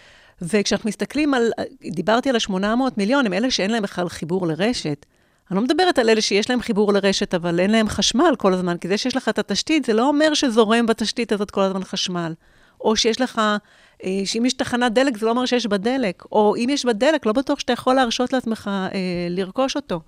וכשאנחנו 0.42 0.88
מסתכלים 0.90 1.34
על, 1.34 1.52
דיברתי 1.92 2.30
על 2.30 2.36
ה-800 2.36 2.94
מיליון, 2.98 3.26
הם 3.26 3.34
אלה 3.34 3.52
שאין 3.52 3.72
להם 3.72 3.84
בכלל 3.84 4.10
חיבור 4.10 4.48
לרשת. 4.48 5.06
אני 5.52 5.58
לא 5.58 5.64
מדברת 5.64 6.00
על 6.00 6.10
אלה 6.10 6.22
שיש 6.22 6.50
להם 6.50 6.62
חיבור 6.62 6.94
לרשת, 6.94 7.34
אבל 7.34 7.60
אין 7.60 7.72
להם 7.72 7.90
חשמל 7.90 8.36
כל 8.38 8.54
הזמן, 8.54 8.78
כי 8.78 8.88
זה 8.88 8.98
שיש 8.98 9.16
לך 9.16 9.30
את 9.30 9.40
התשתית, 9.40 9.86
זה 9.86 9.94
לא 9.94 10.08
אומר 10.08 10.34
שזורם 10.34 10.86
בתשתית 10.86 11.32
הזאת 11.32 11.52
כל 11.52 11.62
הזמן 11.62 11.84
חשמל. 11.84 12.34
או 12.84 12.96
שיש 12.96 13.22
לך 13.22 13.42
אה, 14.04 14.22
שאם 14.26 14.46
יש 14.46 14.54
תחנת 14.54 14.94
דלק, 14.94 15.18
זה 15.18 15.26
לא 15.26 15.32
אומר 15.32 15.46
שיש 15.46 15.66
בה 15.66 15.78
דלק, 15.78 16.24
או 16.32 16.56
אם 16.56 16.70
יש 16.70 16.86
בה 16.86 16.94
דלק, 16.94 17.26
לא 17.26 17.34
בטוח 17.34 17.60
שאתה 17.60 17.74
יכול 17.74 17.96
להרשות 17.96 18.34
לעצמך 18.34 18.70
אה, 18.74 19.00
לרכוש 19.30 19.76
אותו. 19.76 20.02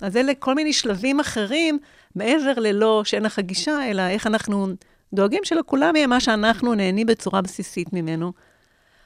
אז 0.00 0.16
אלה 0.16 0.34
כל 0.38 0.54
מיני 0.54 0.72
שלבים 0.72 1.20
אחרים, 1.20 1.78
מעבר 2.14 2.52
ללא 2.56 3.02
שאין 3.04 3.22
לך 3.22 3.38
גישה, 3.38 3.90
אלא 3.90 4.02
איך 4.02 4.26
אנחנו 4.26 4.66
דואגים 5.12 5.44
שלכולם 5.44 5.96
יהיה 5.96 6.06
מה 6.06 6.20
שאנחנו 6.20 6.74
נהנים 6.74 7.06
בצורה 7.06 7.42
בסיסית 7.42 7.92
ממנו. 7.92 8.32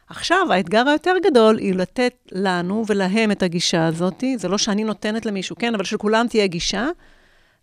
עכשיו, 0.08 0.52
האתגר 0.52 0.88
היותר 0.88 1.14
גדול 1.22 1.58
היא 1.58 1.74
לתת 1.74 2.14
לנו 2.32 2.84
ולהם 2.86 3.30
את 3.30 3.42
הגישה 3.42 3.86
הזאת. 3.86 4.24
זה 4.36 4.48
לא 4.48 4.58
שאני 4.58 4.84
נותנת 4.84 5.26
למישהו, 5.26 5.56
כן, 5.56 5.74
אבל 5.74 5.84
שלכולם 5.84 6.26
תהיה 6.28 6.46
גישה, 6.46 6.86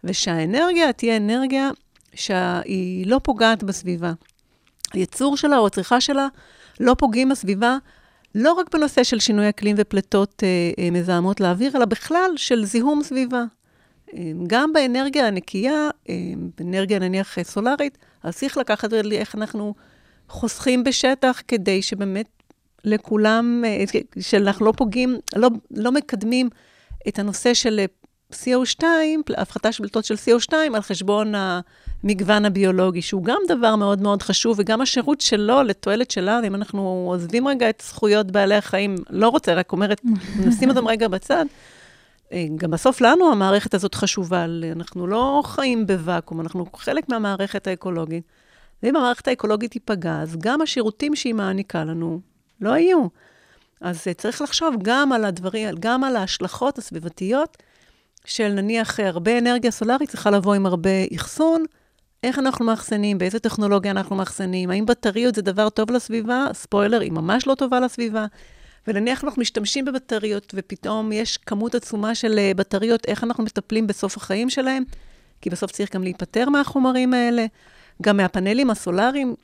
ושהאנרגיה 0.04 0.94
תהיה 0.94 1.18
אנרגיה 1.18 1.70
שהיא 2.14 3.08
לא 3.08 3.20
פוגעת 3.24 3.64
בסביבה. 3.64 4.12
הייצור 4.94 5.38
שלה 5.38 5.58
או 5.58 5.68
הצריכה 5.68 6.02
שלה 6.02 6.28
לא 6.80 6.96
פוגעים 6.98 7.30
בסביבה, 7.30 7.78
לא 8.36 8.54
רק 8.54 8.76
בנושא 8.76 9.04
של 9.04 9.20
שינוי 9.20 9.50
אקלים 9.50 9.76
ופליטות 9.80 10.44
אה, 10.44 10.84
אה, 10.84 10.92
מזהמות 10.92 11.40
לאוויר, 11.40 11.78
אלא 11.78 11.86
בכלל 11.86 12.32
של 12.36 12.66
זיהום 12.66 13.04
סביבה. 13.04 13.44
אה, 14.14 14.32
גם 14.48 14.74
באנרגיה 14.74 15.28
הנקייה, 15.28 15.90
אה, 16.10 16.16
באנרגיה 16.58 17.00
נניח 17.00 17.38
סולארית, 17.44 17.98
אז 18.24 18.38
צריך 18.38 18.58
לקחת 18.58 18.94
איך 18.94 19.36
אנחנו 19.36 19.74
חוסכים 20.30 20.84
בשטח 20.84 21.42
כדי 21.48 21.82
שבאמת 21.82 22.30
לכולם, 22.84 23.64
אה, 23.66 23.84
שאנחנו 24.20 24.66
לא 24.66 24.74
פוגעים, 24.78 25.18
לא, 25.36 25.50
לא 25.72 25.92
מקדמים 25.92 26.50
את 27.08 27.20
הנושא 27.20 27.54
של 27.54 27.80
אה, 27.80 27.86
CO2, 28.34 28.84
הפחתה 29.38 29.72
של 29.72 29.84
פליטות 29.84 30.06
של 30.06 30.16
CO2 30.16 30.54
על 30.76 30.82
חשבון 30.82 31.34
המגוון 32.04 32.46
הביולוגי, 32.46 33.02
שהוא 33.02 33.24
גם 33.24 33.42
דבר 33.48 33.76
מאוד 33.76 34.02
מאוד 34.02 34.22
חשוב, 34.22 34.60
וגם 34.60 34.82
השירות 34.82 35.22
שלו 35.22 35.64
לתועלת 35.64 36.12
שלנו, 36.12 36.48
אם 36.48 36.56
אנחנו 36.56 37.08
עוזבים 37.10 37.48
רגע 37.48 37.70
את 37.70 37.84
זכויות 37.86 38.32
בעלי 38.32 38.56
החיים, 38.56 38.96
לא 39.10 39.30
רוצה, 39.30 39.54
רק 39.54 39.72
אומרת, 39.72 40.02
נשים 40.48 40.70
אותם 40.70 40.88
רגע 40.88 41.08
בצד. 41.08 41.46
אה, 42.34 42.46
גם 42.56 42.72
בסוף 42.72 43.02
לנו 43.02 43.32
המערכת 43.32 43.74
הזאת 43.74 43.96
חשובה, 43.96 44.46
אנחנו 44.72 45.08
לא 45.08 45.42
חיים 45.46 45.88
בוואקום, 45.88 46.42
אנחנו 46.42 46.66
חלק 46.76 47.10
מהמערכת 47.10 47.68
האקולוגית. 47.68 48.24
ואם 48.84 48.96
המערכת 48.96 49.28
האקולוגית 49.28 49.72
תיפגע, 49.72 50.22
אז 50.22 50.38
גם 50.40 50.62
השירותים 50.62 51.16
שהיא 51.16 51.34
מעניקה 51.34 51.84
לנו 51.84 52.20
לא 52.62 52.78
יהיו. 52.78 53.08
אז 53.82 54.04
אה, 54.08 54.14
צריך 54.14 54.42
לחשוב 54.42 54.76
גם 54.82 55.12
על 55.12 55.26
הדברים, 55.26 55.70
גם 55.80 56.04
על 56.04 56.16
ההשלכות 56.16 56.78
הסביבתיות 56.78 57.58
של 58.26 58.48
נניח 58.48 59.00
הרבה 59.00 59.38
אנרגיה 59.38 59.72
סולארית 59.72 60.10
צריכה 60.10 60.32
לבוא 60.32 60.54
עם 60.56 60.66
הרבה 60.66 60.90
אחסון, 61.16 61.66
איך 62.24 62.40
אנחנו 62.40 62.66
מאחסנים, 62.66 63.18
באיזה 63.18 63.40
טכנולוגיה 63.40 63.92
אנחנו 63.92 64.16
מאחסנים, 64.16 64.70
האם 64.70 64.86
בטריות 64.86 65.36
זה 65.36 65.42
דבר 65.42 65.70
טוב 65.70 65.92
לסביבה? 65.92 66.46
ספוילר, 66.54 67.02
היא 67.02 67.12
ממש 67.12 67.48
לא 67.48 67.56
טובה 67.56 67.80
לסביבה. 67.80 68.26
ונניח 68.88 69.24
אנחנו 69.24 69.42
משתמשים 69.42 69.86
בבטריות, 69.86 70.54
ופתאום 70.56 71.12
יש 71.12 71.38
כמות 71.38 71.76
עצומה 71.76 72.16
של 72.16 72.40
אה, 72.40 72.52
בטריות, 72.56 73.06
איך 73.06 73.24
אנחנו 73.24 73.44
מטפלים 73.44 73.88
בסוף 73.88 74.18
החיים 74.18 74.50
שלהם? 74.50 74.84
כי 75.42 75.50
בסוף 75.50 75.72
צריך 75.72 75.96
גם 75.96 76.04
להיפטר 76.04 76.50
מהחומרים 76.50 77.14
האלה. 77.14 77.46
גם 78.02 78.18
מהפאנלים 78.18 78.70
הסולאריים 78.70 79.36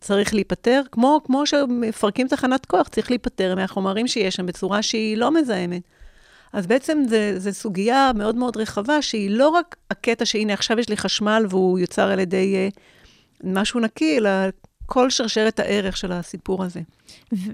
צריך 0.00 0.34
להיפטר, 0.34 0.82
כמו, 0.92 1.20
כמו 1.24 1.46
שמפרקים 1.46 2.28
תחנת 2.28 2.66
כוח, 2.66 2.88
צריך 2.88 3.10
להיפטר 3.10 3.54
מהחומרים 3.54 4.08
שיש 4.08 4.36
שם 4.36 4.46
בצורה 4.46 4.82
שהיא 4.82 5.16
לא 5.16 5.30
מזהמת. 5.30 5.82
אז 6.52 6.66
בעצם 6.66 7.02
זו 7.38 7.52
סוגיה 7.52 8.10
מאוד 8.14 8.36
מאוד 8.36 8.56
רחבה, 8.56 9.02
שהיא 9.02 9.30
לא 9.30 9.48
רק 9.48 9.76
הקטע 9.90 10.24
שהנה, 10.24 10.52
עכשיו 10.52 10.78
יש 10.78 10.88
לי 10.88 10.96
חשמל 10.96 11.46
והוא 11.48 11.78
יוצר 11.78 12.10
על 12.10 12.18
ידי 12.18 12.70
uh, 12.70 12.78
משהו 13.44 13.80
נקי, 13.80 14.18
אלא 14.18 14.30
כל 14.86 15.10
שרשרת 15.10 15.60
הערך 15.60 15.96
של 15.96 16.12
הסיפור 16.12 16.64
הזה. 16.64 16.80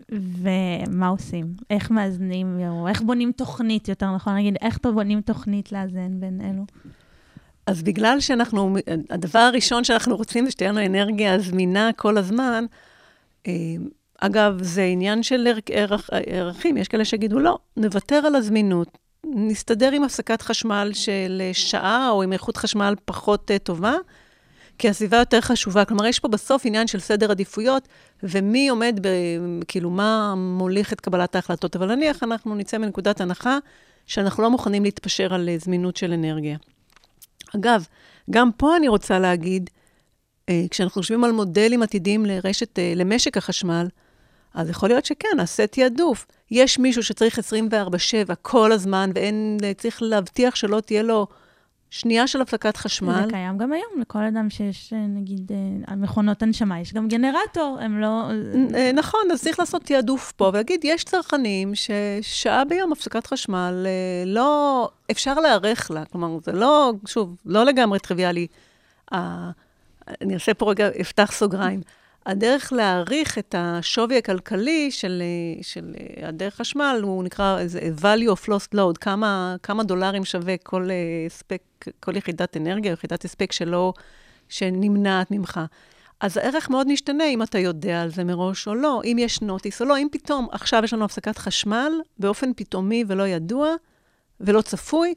ומה 0.08 1.08
עושים? 1.08 1.54
איך 1.70 1.90
מאזנים, 1.90 2.60
או 2.68 2.88
איך 2.88 3.02
בונים 3.02 3.32
תוכנית, 3.32 3.88
יותר 3.88 4.14
נכון 4.14 4.34
להגיד, 4.34 4.56
איך 4.60 4.78
בונים 4.82 5.20
תוכנית 5.20 5.72
לאזן 5.72 6.20
בין 6.20 6.40
אלו? 6.40 6.64
אז 7.66 7.82
בגלל 7.82 8.20
שאנחנו, 8.20 8.76
הדבר 9.10 9.38
הראשון 9.38 9.84
שאנחנו 9.84 10.16
רוצים 10.16 10.44
זה 10.44 10.50
שתהיה 10.50 10.72
לנו 10.72 10.86
אנרגיה 10.86 11.38
זמינה 11.38 11.90
כל 11.96 12.18
הזמן, 12.18 12.64
אה, 13.46 13.52
אגב, 14.20 14.62
זה 14.62 14.82
עניין 14.82 15.22
של 15.22 15.46
ערך, 15.72 16.10
ערכים, 16.26 16.76
יש 16.76 16.88
כאלה 16.88 17.04
שיגידו, 17.04 17.38
לא, 17.38 17.58
נוותר 17.76 18.16
על 18.16 18.34
הזמינות, 18.34 18.98
נסתדר 19.26 19.92
עם 19.92 20.04
הפסקת 20.04 20.42
חשמל 20.42 20.90
של 20.94 21.42
שעה 21.52 22.10
או 22.10 22.22
עם 22.22 22.32
איכות 22.32 22.56
חשמל 22.56 22.94
פחות 23.04 23.50
uh, 23.50 23.58
טובה, 23.58 23.94
כי 24.78 24.88
הסביבה 24.88 25.16
יותר 25.16 25.40
חשובה. 25.40 25.84
כלומר, 25.84 26.06
יש 26.06 26.20
פה 26.20 26.28
בסוף 26.28 26.66
עניין 26.66 26.86
של 26.86 27.00
סדר 27.00 27.30
עדיפויות, 27.30 27.88
ומי 28.22 28.68
עומד, 28.68 28.98
ב, 29.02 29.08
כאילו, 29.68 29.90
מה 29.90 30.34
מוליך 30.36 30.92
את 30.92 31.00
קבלת 31.00 31.34
ההחלטות. 31.34 31.76
אבל 31.76 31.94
נניח 31.94 32.22
אנחנו 32.22 32.54
נצא 32.54 32.78
מנקודת 32.78 33.20
הנחה 33.20 33.58
שאנחנו 34.06 34.42
לא 34.42 34.50
מוכנים 34.50 34.84
להתפשר 34.84 35.34
על 35.34 35.48
uh, 35.48 35.64
זמינות 35.64 35.96
של 35.96 36.12
אנרגיה. 36.12 36.56
אגב, 37.56 37.86
גם 38.30 38.52
פה 38.56 38.76
אני 38.76 38.88
רוצה 38.88 39.18
להגיד, 39.18 39.70
uh, 40.50 40.52
כשאנחנו 40.70 41.02
חושבים 41.02 41.24
על 41.24 41.32
מודלים 41.32 41.82
עתידיים 41.82 42.26
לרשת, 42.26 42.78
למשק 42.96 43.36
החשמל, 43.36 43.86
אז 44.54 44.70
יכול 44.70 44.88
להיות 44.88 45.04
שכן, 45.04 45.28
נעשה 45.36 45.66
תעדוף. 45.66 46.26
יש 46.50 46.78
מישהו 46.78 47.02
שצריך 47.02 47.38
24-7 47.38 47.42
כל 48.42 48.72
הזמן, 48.72 49.10
ואין, 49.14 49.58
צריך 49.76 50.02
להבטיח 50.02 50.54
שלא 50.54 50.80
תהיה 50.80 51.02
לו 51.02 51.26
שנייה 51.90 52.26
של 52.26 52.40
הפסקת 52.40 52.76
חשמל. 52.76 53.22
זה 53.24 53.30
קיים 53.30 53.58
גם 53.58 53.72
היום, 53.72 54.00
לכל 54.00 54.24
אדם 54.24 54.50
שיש, 54.50 54.92
נגיד, 55.08 55.52
אה, 55.88 55.96
מכונות 55.96 56.42
הנשמה, 56.42 56.80
יש 56.80 56.94
גם 56.94 57.08
גנרטור, 57.08 57.78
הם 57.80 58.00
לא... 58.00 58.22
אה, 58.74 58.90
נכון, 58.94 59.20
אז 59.32 59.42
צריך 59.42 59.58
לעשות 59.58 59.82
תעדוף 59.82 60.32
פה, 60.32 60.44
ולהגיד, 60.52 60.80
יש 60.84 61.04
צרכנים 61.04 61.72
ששעה 61.74 62.64
ביום 62.64 62.92
הפסקת 62.92 63.26
חשמל, 63.26 63.86
אה, 63.86 64.24
לא... 64.26 64.88
אפשר 65.10 65.34
להיערך 65.34 65.90
לה. 65.90 66.04
כלומר, 66.04 66.38
זה 66.42 66.52
לא, 66.52 66.92
שוב, 67.06 67.36
לא 67.46 67.64
לגמרי 67.64 67.98
טריוויאלי. 67.98 68.46
אני 69.12 70.34
אעשה 70.34 70.54
פה 70.54 70.70
רגע, 70.70 70.88
אפתח 71.00 71.32
סוגריים. 71.32 71.80
הדרך 72.26 72.72
להעריך 72.72 73.38
את 73.38 73.54
השווי 73.58 74.18
הכלכלי 74.18 74.90
של, 74.90 75.22
של 75.62 75.94
הדרך 76.22 76.54
חשמל, 76.54 77.00
הוא 77.02 77.24
נקרא 77.24 77.58
value 78.00 78.30
of 78.30 78.48
lost 78.48 78.74
load, 78.74 78.98
כמה, 79.00 79.56
כמה 79.62 79.84
דולרים 79.84 80.24
שווה 80.24 80.56
כל 80.62 80.88
הספק, 81.26 81.62
כל 82.00 82.16
יחידת 82.16 82.56
אנרגיה 82.56 82.92
יחידת 82.92 83.24
הספק 83.24 83.52
שלא, 83.52 83.92
שנמנעת 84.48 85.30
ממך. 85.30 85.60
אז 86.20 86.36
הערך 86.36 86.70
מאוד 86.70 86.88
משתנה 86.88 87.24
אם 87.24 87.42
אתה 87.42 87.58
יודע 87.58 88.02
על 88.02 88.10
זה 88.10 88.24
מראש 88.24 88.68
או 88.68 88.74
לא, 88.74 89.00
אם 89.04 89.16
יש 89.20 89.40
נוטיס 89.40 89.80
או 89.80 89.86
לא. 89.86 89.98
אם 89.98 90.06
פתאום 90.12 90.48
עכשיו 90.52 90.84
יש 90.84 90.92
לנו 90.92 91.04
הפסקת 91.04 91.38
חשמל 91.38 91.92
באופן 92.18 92.50
פתאומי 92.56 93.04
ולא 93.08 93.28
ידוע 93.28 93.74
ולא 94.40 94.62
צפוי, 94.62 95.14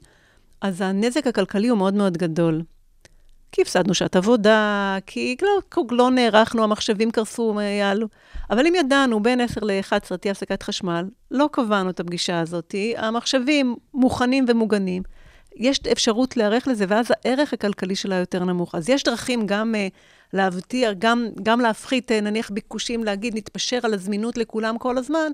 אז 0.60 0.80
הנזק 0.80 1.26
הכלכלי 1.26 1.68
הוא 1.68 1.78
מאוד 1.78 1.94
מאוד 1.94 2.16
גדול. 2.16 2.62
כי 3.52 3.62
הפסדנו 3.62 3.94
שעת 3.94 4.16
עבודה, 4.16 4.96
כי 5.06 5.36
לא, 5.42 5.84
לא 5.90 6.10
נערכנו, 6.10 6.64
המחשבים 6.64 7.10
קרסו, 7.10 7.60
יעלו. 7.60 8.06
אבל 8.50 8.66
אם 8.66 8.74
ידענו 8.74 9.22
בין 9.22 9.40
10 9.40 9.60
ל-11 9.64 10.16
תהיה 10.16 10.32
הפסקת 10.32 10.62
חשמל, 10.62 11.04
לא 11.30 11.48
קבענו 11.52 11.90
את 11.90 12.00
הפגישה 12.00 12.40
הזאת, 12.40 12.74
המחשבים 12.96 13.76
מוכנים 13.94 14.44
ומוגנים, 14.48 15.02
יש 15.58 15.80
אפשרות 15.92 16.36
להיערך 16.36 16.68
לזה, 16.68 16.84
ואז 16.88 17.06
הערך 17.10 17.52
הכלכלי 17.52 17.96
שלה 17.96 18.14
יותר 18.14 18.44
נמוך. 18.44 18.74
אז 18.74 18.88
יש 18.88 19.04
דרכים 19.04 19.46
גם 19.46 19.74
uh, 19.74 19.94
להבטיח, 20.32 20.90
גם, 20.98 21.26
גם 21.42 21.60
להפחית, 21.60 22.10
uh, 22.10 22.14
נניח 22.14 22.50
ביקושים, 22.50 23.04
להגיד, 23.04 23.36
נתפשר 23.36 23.78
על 23.82 23.94
הזמינות 23.94 24.38
לכולם 24.38 24.78
כל 24.78 24.98
הזמן, 24.98 25.30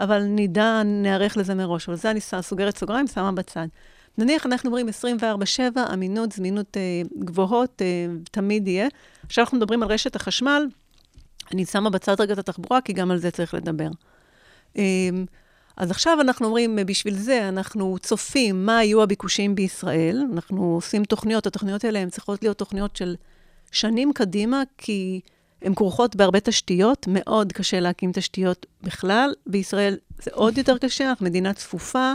אבל 0.00 0.22
נדע, 0.22 0.82
נערך 0.84 1.36
לזה 1.36 1.54
מראש. 1.54 1.88
אבל 1.88 1.96
זה 1.96 2.10
אני 2.10 2.20
סוגרת 2.20 2.76
סוגריים, 2.76 3.06
שמה 3.06 3.32
בצד. 3.32 3.66
נניח 4.18 4.46
אנחנו 4.46 4.68
אומרים 4.70 4.88
24-7, 5.22 5.92
אמינות, 5.92 6.32
זמינות 6.32 6.76
אה, 6.76 7.02
גבוהות, 7.18 7.82
אה, 7.82 8.06
תמיד 8.30 8.68
יהיה. 8.68 8.88
עכשיו 9.26 9.44
אנחנו 9.44 9.58
מדברים 9.58 9.82
על 9.82 9.88
רשת 9.88 10.16
החשמל, 10.16 10.66
אני 11.52 11.64
שמה 11.64 11.90
בצד 11.90 12.20
רגע 12.20 12.32
את 12.32 12.38
התחבורה, 12.38 12.80
כי 12.80 12.92
גם 12.92 13.10
על 13.10 13.18
זה 13.18 13.30
צריך 13.30 13.54
לדבר. 13.54 13.88
אה, 14.76 14.82
אז 15.76 15.90
עכשיו 15.90 16.20
אנחנו 16.20 16.46
אומרים, 16.46 16.78
בשביל 16.86 17.14
זה 17.14 17.48
אנחנו 17.48 17.96
צופים 18.02 18.66
מה 18.66 18.84
יהיו 18.84 19.02
הביקושים 19.02 19.54
בישראל, 19.54 20.26
אנחנו 20.32 20.74
עושים 20.74 21.04
תוכניות, 21.04 21.46
התוכניות 21.46 21.84
האלה 21.84 21.98
הן 21.98 22.10
צריכות 22.10 22.42
להיות 22.42 22.58
תוכניות 22.58 22.96
של 22.96 23.16
שנים 23.72 24.12
קדימה, 24.12 24.62
כי 24.78 25.20
הן 25.62 25.74
כרוכות 25.74 26.16
בהרבה 26.16 26.40
תשתיות, 26.40 27.06
מאוד 27.08 27.52
קשה 27.52 27.80
להקים 27.80 28.12
תשתיות 28.12 28.66
בכלל. 28.82 29.34
בישראל 29.46 29.96
זה 30.22 30.30
עוד 30.34 30.58
יותר 30.58 30.78
קשה, 30.78 31.08
אנחנו 31.08 31.26
מדינה 31.26 31.52
צפופה, 31.52 32.12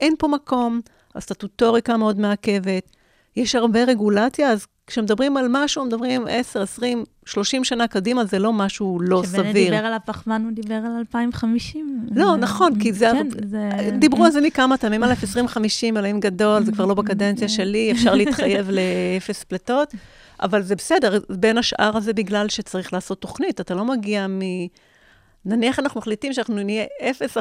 אין 0.00 0.14
פה 0.18 0.28
מקום. 0.28 0.80
הסטטוטוריקה 1.14 1.96
מאוד 1.96 2.20
מעכבת, 2.20 2.96
יש 3.36 3.54
הרבה 3.54 3.84
רגולציה, 3.84 4.50
אז 4.50 4.66
כשמדברים 4.86 5.36
על 5.36 5.46
משהו, 5.50 5.84
מדברים 5.84 6.26
10, 6.30 6.62
20, 6.62 7.04
30 7.26 7.64
שנה 7.64 7.88
קדימה, 7.88 8.24
זה 8.24 8.38
לא 8.38 8.52
משהו 8.52 8.98
לא 9.00 9.22
סביר. 9.26 9.42
כשבנט 9.42 9.54
דיבר 9.54 9.76
על 9.76 9.92
הפחמן, 9.92 10.42
הוא 10.44 10.52
דיבר 10.52 10.74
על 10.74 10.96
2050. 10.98 12.06
לא, 12.14 12.36
נכון, 12.36 12.78
כי 12.80 12.92
זה... 12.92 13.10
כן, 13.12 13.28
זה... 13.48 13.70
דיברו 13.98 14.24
על 14.24 14.30
זה 14.30 14.40
מכמה 14.40 14.76
טעמים, 14.76 15.04
א', 15.04 15.14
2050, 15.22 15.96
אלוהים 15.96 16.20
גדול, 16.20 16.64
זה 16.64 16.72
כבר 16.72 16.86
לא 16.86 16.94
בקדנציה 16.94 17.48
שלי, 17.56 17.92
אפשר 17.92 18.14
להתחייב 18.14 18.70
לאפס 18.70 19.44
פליטות, 19.44 19.94
אבל 20.40 20.62
זה 20.62 20.76
בסדר, 20.76 21.18
בין 21.30 21.58
השאר 21.58 21.96
הזה 21.96 22.12
בגלל 22.12 22.48
שצריך 22.48 22.92
לעשות 22.92 23.20
תוכנית, 23.20 23.60
אתה 23.60 23.74
לא 23.74 23.84
מגיע 23.84 24.26
מ... 24.26 24.40
נניח 25.44 25.78
אנחנו 25.78 26.00
מחליטים 26.00 26.32
שאנחנו 26.32 26.62
נהיה 26.62 26.84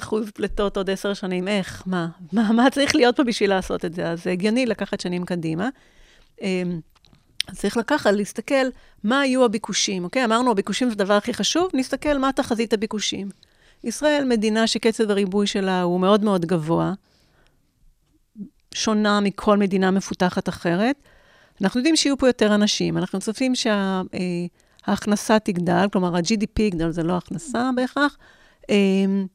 0% 0.03 0.15
פליטות 0.33 0.77
עוד 0.77 0.89
עשר 0.89 1.13
שנים, 1.13 1.47
איך? 1.47 1.83
מה? 1.85 2.07
מה? 2.33 2.51
מה 2.51 2.69
צריך 2.69 2.95
להיות 2.95 3.17
פה 3.17 3.23
בשביל 3.23 3.49
לעשות 3.49 3.85
את 3.85 3.93
זה? 3.93 4.09
אז 4.09 4.23
זה 4.23 4.31
הגיוני 4.31 4.65
לקחת 4.65 4.99
שנים 4.99 5.25
קדימה. 5.25 5.69
אמ, 6.41 6.79
אז 7.47 7.59
צריך 7.59 7.77
לקחת, 7.77 8.11
להסתכל 8.11 8.65
מה 9.03 9.19
היו 9.19 9.45
הביקושים, 9.45 10.03
אוקיי? 10.03 10.25
אמרנו, 10.25 10.51
הביקושים 10.51 10.87
זה 10.89 10.93
הדבר 10.93 11.13
הכי 11.13 11.33
חשוב, 11.33 11.69
נסתכל 11.73 12.17
מה 12.17 12.31
תחזית 12.31 12.73
הביקושים. 12.73 13.29
ישראל 13.83 14.25
מדינה 14.25 14.67
שקצב 14.67 15.11
הריבוי 15.11 15.47
שלה 15.47 15.81
הוא 15.81 15.99
מאוד 15.99 16.23
מאוד 16.23 16.45
גבוה, 16.45 16.93
שונה 18.73 19.19
מכל 19.19 19.57
מדינה 19.57 19.91
מפותחת 19.91 20.49
אחרת. 20.49 20.95
אנחנו 21.61 21.79
יודעים 21.79 21.95
שיהיו 21.95 22.17
פה 22.17 22.27
יותר 22.27 22.55
אנשים, 22.55 22.97
אנחנו 22.97 23.19
צופים 23.19 23.55
שה... 23.55 24.01
אה, 24.87 24.91
ההכנסה 24.91 25.39
תגדל, 25.39 25.87
כלומר 25.91 26.15
ה-GDP 26.15 26.61
יגדל, 26.61 26.91
זה 26.91 27.03
לא 27.03 27.17
הכנסה 27.17 27.69
בהכרח. 27.75 28.17
אמ, 28.69 29.25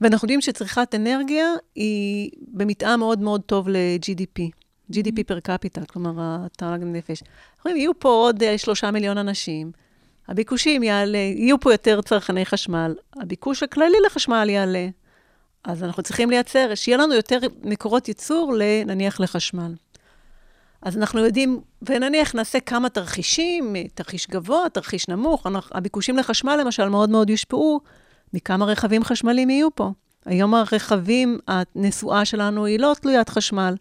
ואנחנו 0.00 0.26
יודעים 0.26 0.40
שצריכת 0.40 0.94
אנרגיה 0.94 1.46
היא 1.74 2.30
במתאם 2.48 2.98
מאוד 2.98 3.20
מאוד 3.20 3.40
טוב 3.46 3.68
ל-GDP, 3.68 4.42
GDP 4.92 5.24
פר 5.26 5.40
קפיטה, 5.40 5.80
כלומר, 5.84 6.12
התרג 6.18 6.82
לנפש. 6.82 7.22
אומרים, 7.64 7.76
יהיו 7.76 7.98
פה 7.98 8.08
עוד 8.08 8.42
אה, 8.42 8.58
שלושה 8.58 8.90
מיליון 8.90 9.18
אנשים, 9.18 9.72
הביקושים 10.28 10.82
יעלה, 10.82 11.18
יהיו 11.18 11.60
פה 11.60 11.72
יותר 11.72 12.02
צרכני 12.02 12.46
חשמל, 12.46 12.94
הביקוש 13.16 13.62
הכללי 13.62 13.96
לחשמל 14.06 14.46
יעלה. 14.50 14.88
אז 15.64 15.84
אנחנו 15.84 16.02
צריכים 16.02 16.30
לייצר, 16.30 16.74
שיהיה 16.74 16.98
לנו 16.98 17.14
יותר 17.14 17.38
מקורות 17.62 18.08
ייצור, 18.08 18.54
נניח 18.86 19.20
לחשמל. 19.20 19.74
אז 20.86 20.96
אנחנו 20.96 21.20
יודעים, 21.20 21.60
ונניח 21.82 22.34
נעשה 22.34 22.60
כמה 22.60 22.88
תרחישים, 22.88 23.76
תרחיש 23.94 24.26
גבוה, 24.30 24.68
תרחיש 24.72 25.08
נמוך, 25.08 25.46
הביקושים 25.70 26.16
לחשמל 26.16 26.56
למשל 26.60 26.88
מאוד 26.88 27.10
מאוד 27.10 27.30
יושפעו 27.30 27.80
מכמה 28.34 28.64
רכבים 28.64 29.04
חשמליים 29.04 29.50
יהיו 29.50 29.74
פה. 29.74 29.90
היום 30.26 30.54
הרכבים, 30.54 31.38
הנסועה 31.48 32.24
שלנו 32.24 32.64
היא 32.64 32.78
לא 32.78 32.94
תלוית 33.00 33.28
חשמל. 33.28 33.74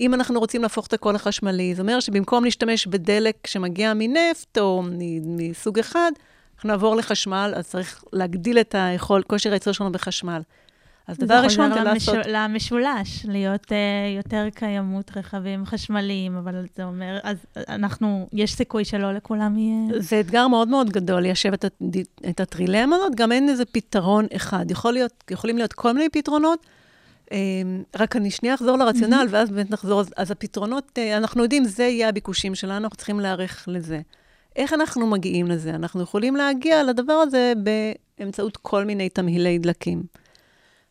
אם 0.00 0.14
אנחנו 0.14 0.40
רוצים 0.40 0.62
להפוך 0.62 0.86
את 0.86 0.92
הכל 0.92 1.12
לחשמלי, 1.12 1.74
זה 1.74 1.82
אומר 1.82 2.00
שבמקום 2.00 2.44
להשתמש 2.44 2.86
בדלק 2.86 3.46
שמגיע 3.46 3.92
מנפט 3.94 4.58
או 4.58 4.82
מסוג 5.24 5.78
אחד, 5.78 6.12
אנחנו 6.54 6.68
נעבור 6.68 6.96
לחשמל, 6.96 7.52
אז 7.56 7.68
צריך 7.68 8.04
להגדיל 8.12 8.58
את 8.58 8.74
היכול, 8.78 9.22
כושר 9.22 9.50
הייצור 9.50 9.72
שלנו 9.72 9.92
בחשמל. 9.92 10.42
אז 11.06 11.18
דבר 11.18 11.40
ראשון 11.44 11.72
זה 11.72 11.80
לעשות... 11.80 12.14
זה 12.14 12.22
חוזר 12.22 12.32
למשולש, 12.32 13.26
להיות 13.28 13.64
uh, 13.64 14.16
יותר 14.16 14.46
קיימות 14.54 15.16
רכבים 15.16 15.66
חשמליים, 15.66 16.36
אבל 16.36 16.64
זה 16.76 16.84
אומר, 16.84 17.18
אז 17.22 17.36
אנחנו, 17.68 18.28
יש 18.32 18.54
סיכוי 18.54 18.84
שלא 18.84 19.12
לכולם 19.12 19.58
יהיה... 19.58 20.00
זה 20.00 20.20
אתגר 20.20 20.48
מאוד 20.48 20.68
מאוד 20.68 20.90
גדול, 20.90 21.22
ליישב 21.22 21.52
את, 21.52 21.64
את 22.30 22.40
הטרילמה 22.40 22.96
הזאת, 22.96 23.14
גם 23.14 23.32
אין 23.32 23.48
איזה 23.48 23.64
פתרון 23.64 24.26
אחד. 24.36 24.70
יכול 24.70 24.92
להיות, 24.92 25.24
יכולים 25.30 25.56
להיות 25.56 25.72
כל 25.72 25.92
מיני 25.92 26.08
פתרונות, 26.08 26.66
um, 27.26 27.32
רק 27.96 28.16
אני 28.16 28.30
שנייה 28.30 28.54
אחזור 28.54 28.76
לרציונל, 28.76 29.26
mm-hmm. 29.26 29.34
ואז 29.34 29.50
באמת 29.50 29.70
נחזור. 29.70 30.00
אז, 30.00 30.10
אז 30.16 30.30
הפתרונות, 30.30 30.98
uh, 30.98 31.16
אנחנו 31.16 31.42
יודעים, 31.42 31.64
זה 31.64 31.84
יהיה 31.84 32.08
הביקושים 32.08 32.54
שלנו, 32.54 32.84
אנחנו 32.84 32.96
צריכים 32.96 33.20
להיערך 33.20 33.64
לזה. 33.66 34.00
איך 34.56 34.72
אנחנו 34.72 35.06
מגיעים 35.06 35.46
לזה? 35.46 35.70
אנחנו 35.70 36.02
יכולים 36.02 36.36
להגיע 36.36 36.82
לדבר 36.82 37.12
הזה 37.12 37.52
באמצעות 38.18 38.56
כל 38.56 38.84
מיני 38.84 39.08
תמהילי 39.08 39.58
דלקים. 39.58 40.02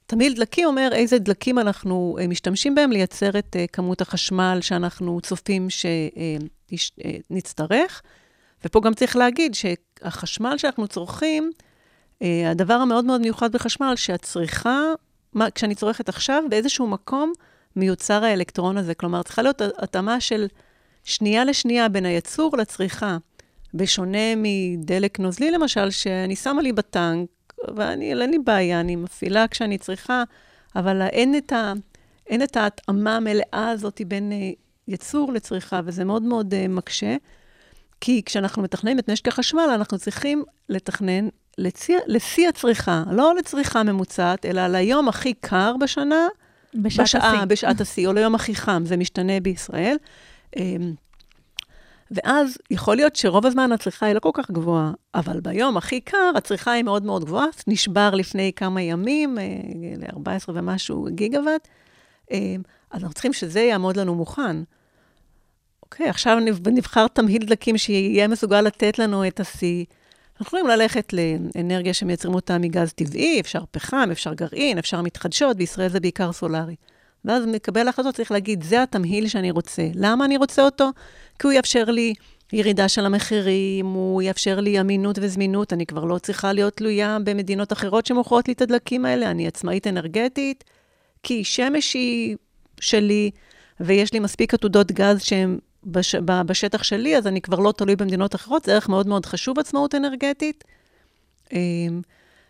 תמהיל 0.10 0.34
דלקים 0.34 0.67
אומר 0.67 0.89
איזה 0.93 1.19
דלקים 1.19 1.60
אנחנו 1.60 2.17
uh, 2.19 2.28
משתמשים 2.28 2.76
בהם 2.76 2.91
לייצר 2.91 3.39
את 3.39 3.56
uh, 3.56 3.60
כמות 3.74 4.02
החשמל 4.02 4.60
שאנחנו 4.62 5.22
צופים 5.22 5.67
שנצטרך. 7.30 8.02
Uh, 8.04 8.08
ופה 8.65 8.82
גם 8.82 8.93
צריך 8.93 9.15
להגיד 9.15 9.56
שהחשמל 9.56 10.58
שאנחנו 10.58 10.88
צורכים, 10.88 11.52
הדבר 12.22 12.74
המאוד 12.74 13.06
מאוד 13.06 13.22
מיוחד 13.22 13.52
בחשמל, 13.52 13.93
שהצריכה, 13.95 14.82
כשאני 15.56 15.76
צורכת 15.76 16.10
עכשיו, 16.10 16.43
באיזשהו 16.50 16.88
מקום 16.88 17.34
מיוצר 17.76 18.24
האלקטרון 18.24 18.78
הזה. 18.78 18.93
כלומר, 18.93 19.24
צריכה 19.24 19.41
להיות 19.41 19.62
התאמה 19.78 20.19
של 20.19 20.48
שנייה 21.04 21.45
לשנייה 21.45 21.89
בין 21.89 22.06
הייצור 22.06 22.58
לצריכה. 22.58 23.17
בשונה 23.74 24.36
מדלק 24.38 25.19
נוזלי, 25.19 25.52
למשל, 25.52 25.89
שאני 25.89 26.36
שמה 26.36 26.62
לי 26.62 26.74
בטנק, 26.74 27.30
ואני, 27.76 28.13
אין 28.22 28.30
לי 28.30 28.39
בעיה, 28.39 28.80
אני 28.80 28.95
מפעילה 28.95 29.48
כשאני 29.48 29.78
צריכה, 29.78 30.24
אבל 30.76 31.02
אין 31.02 31.38
את, 31.38 31.52
ה, 31.52 31.74
אין 32.28 32.43
את 32.43 32.58
ההתאמה 32.58 33.15
המלאה 33.15 33.69
הזאת 33.69 34.02
בין 34.08 34.32
uh, 34.32 34.56
יצור 34.88 35.34
לצריכה, 35.34 35.82
וזה 35.86 36.06
מאוד 36.06 36.22
מאוד 36.22 36.54
uh, 36.54 36.67
מקשה. 36.69 37.15
כי 38.02 38.22
כשאנחנו 38.26 38.63
מתכננים 38.63 39.00
את 39.00 39.10
נשק 39.10 39.28
החשמל, 39.28 39.69
אנחנו 39.76 39.98
צריכים 39.98 40.43
לתכנן 40.69 41.28
לשיא 42.08 42.50
הצריכה, 42.50 43.04
לא 43.12 43.34
לצריכה 43.36 43.84
ממוצעת, 43.84 44.45
אלא 44.45 44.67
ליום 44.67 45.10
הכי 45.10 45.34
קר 45.34 45.76
בשנה, 45.80 46.28
בשעת 46.76 47.24
השיא. 47.24 47.45
בשעת 47.48 47.82
השיא, 47.82 48.08
או 48.08 48.13
ליום 48.13 48.36
הכי 48.36 48.56
חם, 48.56 48.84
זה 48.86 48.98
משתנה 48.98 49.39
בישראל. 49.39 49.98
אמ, 50.58 50.93
ואז 52.12 52.58
יכול 52.72 52.95
להיות 52.95 53.15
שרוב 53.15 53.45
הזמן 53.45 53.72
הצריכה 53.72 54.06
היא 54.06 54.15
לא 54.15 54.19
כל 54.19 54.30
כך 54.34 54.52
גבוהה, 54.52 54.91
אבל 55.15 55.39
ביום 55.39 55.78
הכי 55.78 56.02
קר 56.02 56.32
הצריכה 56.36 56.72
היא 56.72 56.84
מאוד 56.84 57.04
מאוד 57.04 57.26
גבוהה, 57.26 57.45
נשבר 57.67 58.10
לפני 58.15 58.52
כמה 58.56 58.82
ימים, 58.82 59.39
אה, 59.39 59.43
ל-14 59.98 60.50
ומשהו 60.54 61.08
גיגוואט, 61.10 61.67
אה, 62.32 62.56
אז 62.91 63.02
אנחנו 63.02 63.13
צריכים 63.13 63.34
שזה 63.34 63.60
יעמוד 63.60 63.98
לנו 63.98 64.15
מוכן. 64.15 64.58
אוקיי, 65.84 66.10
עכשיו 66.10 66.38
נבחר 66.65 67.08
תמהיל 67.08 67.45
דלקים 67.45 67.78
שיהיה 67.78 68.28
מסוגל 68.28 68.62
לתת 68.62 69.00
לנו 69.00 69.28
את 69.28 69.39
השיא. 69.39 69.86
אנחנו 70.32 70.60
יכולים 70.60 70.67
ללכת 70.67 71.13
לאנרגיה 71.13 71.93
שמייצרים 71.93 72.36
אותה 72.36 72.58
מגז 72.58 72.93
טבעי, 72.93 73.39
אפשר 73.39 73.63
פחם, 73.72 74.10
אפשר 74.12 74.34
גרעין, 74.34 74.78
אפשר 74.78 75.02
מתחדשות, 75.02 75.58
בישראל 75.58 75.89
זה 75.89 76.00
בעיקר 76.00 76.32
סולארי. 76.32 76.76
ואז 77.25 77.45
מקבל 77.45 77.88
החלטות 77.88 78.15
צריך 78.15 78.32
להגיד, 78.32 78.63
זה 78.63 78.84
התמהיל 78.84 79.27
שאני 79.27 79.51
רוצה. 79.51 79.88
למה 79.95 80.25
אני 80.25 80.38
רוצה 80.38 80.65
אותו? 80.65 80.89
כי 81.39 81.47
הוא 81.47 81.53
יאפשר 81.53 81.86
לי 81.86 82.13
ירידה 82.53 82.88
של 82.88 83.05
המחירים, 83.05 83.86
הוא 83.86 84.21
יאפשר 84.21 84.60
לי 84.60 84.79
אמינות 84.79 85.19
וזמינות, 85.21 85.73
אני 85.73 85.86
כבר 85.86 86.03
לא 86.03 86.17
צריכה 86.17 86.53
להיות 86.53 86.73
תלויה 86.73 87.17
במדינות 87.23 87.73
אחרות 87.73 88.05
שמוכרות 88.05 88.47
לי 88.47 88.53
את 88.53 88.62
הדלקים 88.62 89.05
האלה, 89.05 89.32
אני 89.32 89.47
עצמאית 89.47 89.88
אנרגטית, 89.88 90.63
כי 91.23 91.43
שמש 91.43 91.93
היא 91.93 92.36
שלי, 92.79 93.32
ויש 93.79 94.13
לי 94.13 94.19
מספיק 94.19 94.53
עתודות 94.53 94.91
גז 94.91 95.21
שהן 95.21 95.60
בש, 95.84 96.15
בשטח 96.15 96.84
שלי, 96.84 97.17
אז 97.17 97.27
אני 97.27 97.41
כבר 97.41 97.60
לא 97.60 97.71
תלוי 97.71 97.95
במדינות 97.95 98.36
אחרות, 98.36 98.65
זה 98.65 98.73
ערך 98.73 98.89
מאוד 98.89 99.08
מאוד 99.08 99.25
חשוב, 99.25 99.60
עצמאות 99.60 99.95
אנרגטית. 99.95 100.63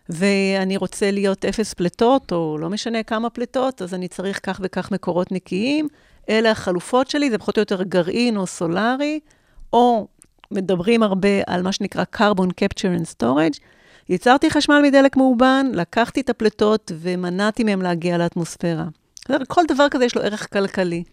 ואני 0.10 0.78
רוצה 0.78 1.12
להיות 1.12 1.46
אפס 1.46 1.74
פליטות, 1.74 2.32
או 2.32 2.58
לא 2.60 2.70
משנה 2.70 3.04
כמה 3.04 3.30
פליטות, 3.30 3.82
אז 3.82 3.94
אני 3.94 4.08
צריך 4.08 4.40
כך 4.44 4.60
וכך 4.64 4.92
מקורות 4.92 5.32
נקיים. 5.32 5.88
אלה 6.30 6.52
החלופות 6.52 7.10
שלי, 7.10 7.30
זה 7.30 7.38
פחות 7.38 7.58
או 7.58 7.62
יותר 7.62 7.84
גרעין 7.84 8.38
או 8.38 8.48
סולארי, 8.48 9.20
או 9.74 10.08
מדברים 10.52 11.04
הרבה 11.04 11.42
על 11.48 11.62
מה 11.62 11.72
שנקרא 11.72 12.04
carbon 12.16 12.50
capture 12.64 13.02
and 13.02 13.22
storage. 13.22 13.60
יצרתי 14.10 14.50
חשמל 14.50 14.82
מדלק 14.84 15.18
מאובן, 15.18 15.66
לקחתי 15.74 16.22
את 16.22 16.30
הפליטות 16.30 16.92
ומנעתי 16.96 17.64
מהם 17.64 17.82
להגיע 17.82 18.18
לאטמוספירה. 18.18 18.86
כל 19.48 19.62
דבר 19.68 19.90
כזה 19.92 20.06
יש 20.06 20.16
לו 20.16 20.22
ערך 20.22 20.54
כלכלי. 20.54 21.04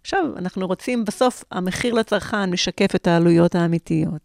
עכשיו, 0.00 0.24
אנחנו 0.36 0.66
רוצים, 0.66 1.04
בסוף 1.04 1.44
המחיר 1.50 1.94
לצרכן 1.94 2.50
משקף 2.50 2.94
את 2.94 3.06
העלויות 3.06 3.54
האמיתיות. 3.54 4.20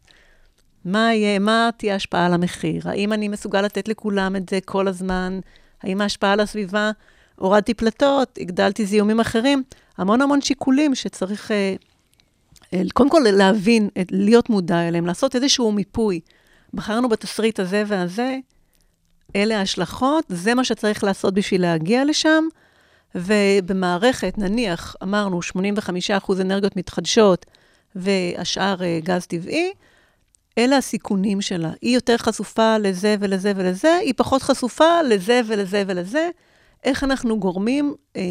מה 0.86 1.14
יהיה, 1.14 1.40
מה 1.40 1.70
תהיה 1.78 1.94
ההשפעה 1.94 2.26
על 2.26 2.34
המחיר? 2.34 2.90
האם 2.90 3.14
אני 3.14 3.28
מסוגל 3.28 3.62
לתת 3.62 3.88
לכולם 3.88 4.36
את 4.36 4.50
זה 4.50 4.60
כל 4.66 4.88
הזמן? 4.88 5.40
האם 5.84 6.02
ההשפעה 6.02 6.34
על 6.34 6.40
הסביבה? 6.40 6.92
הורדתי 7.36 7.74
פלטות, 7.74 8.38
הגדלתי 8.42 8.86
זיהומים 8.86 9.20
אחרים, 9.20 9.64
המון 9.98 10.22
המון 10.22 10.42
שיקולים 10.42 10.96
שצריך 10.96 11.52
אה, 11.52 11.76
אה, 12.74 12.82
קודם 12.94 13.10
כל 13.10 13.22
להבין, 13.26 13.90
להיות 14.12 14.50
מודע 14.50 14.88
אליהם, 14.88 15.06
לעשות 15.06 15.36
איזשהו 15.36 15.72
מיפוי. 15.72 16.20
בחרנו 16.74 17.10
בתסריט 17.10 17.60
הזה 17.60 17.84
והזה, 17.88 18.38
אלה 19.36 19.60
ההשלכות, 19.60 20.26
זה 20.30 20.54
מה 20.54 20.64
שצריך 20.64 21.04
לעשות 21.04 21.34
בשביל 21.34 21.62
להגיע 21.62 22.06
לשם, 22.06 22.44
ובמערכת, 23.16 24.38
נניח, 24.38 24.96
אמרנו 25.04 25.40
85% 26.28 26.42
אנרגיות 26.42 26.76
מתחדשות 26.76 27.46
והשאר 27.96 28.84
אה, 28.84 29.00
גז 29.04 29.26
טבעי, 29.26 29.72
אלה 30.58 30.78
הסיכונים 30.78 31.42
שלה. 31.42 31.72
היא 31.82 31.96
יותר 31.96 32.18
חשופה 32.18 32.78
לזה 32.78 33.16
ולזה 33.20 33.54
ולזה, 33.56 33.96
היא 33.96 34.14
פחות 34.18 34.42
חשופה 34.42 35.02
לזה 35.02 35.42
ולזה 35.46 35.84
ולזה. 35.88 36.30
איך 36.84 37.04
אנחנו 37.04 37.40
גורמים, 37.40 37.96
אה, 38.16 38.22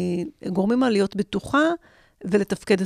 גורמים 0.49 0.79
לה 0.79 0.89
להיות 0.89 1.15
בטוחה 1.15 1.63
ולתפקד 2.25 2.81
24-7. 2.81 2.85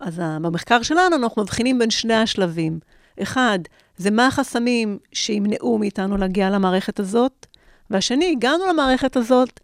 אז 0.00 0.18
במחקר 0.18 0.82
שלנו 0.82 1.16
אנחנו 1.16 1.42
מבחינים 1.42 1.78
בין 1.78 1.90
שני 1.90 2.14
השלבים. 2.14 2.78
אחד, 3.22 3.58
זה 3.96 4.10
מה 4.10 4.26
החסמים 4.26 4.98
שימנעו 5.12 5.78
מאיתנו 5.78 6.16
להגיע 6.16 6.50
למערכת 6.50 7.00
הזאת, 7.00 7.46
והשני, 7.90 8.32
הגענו 8.32 8.66
למערכת 8.72 9.16
הזאת, 9.16 9.60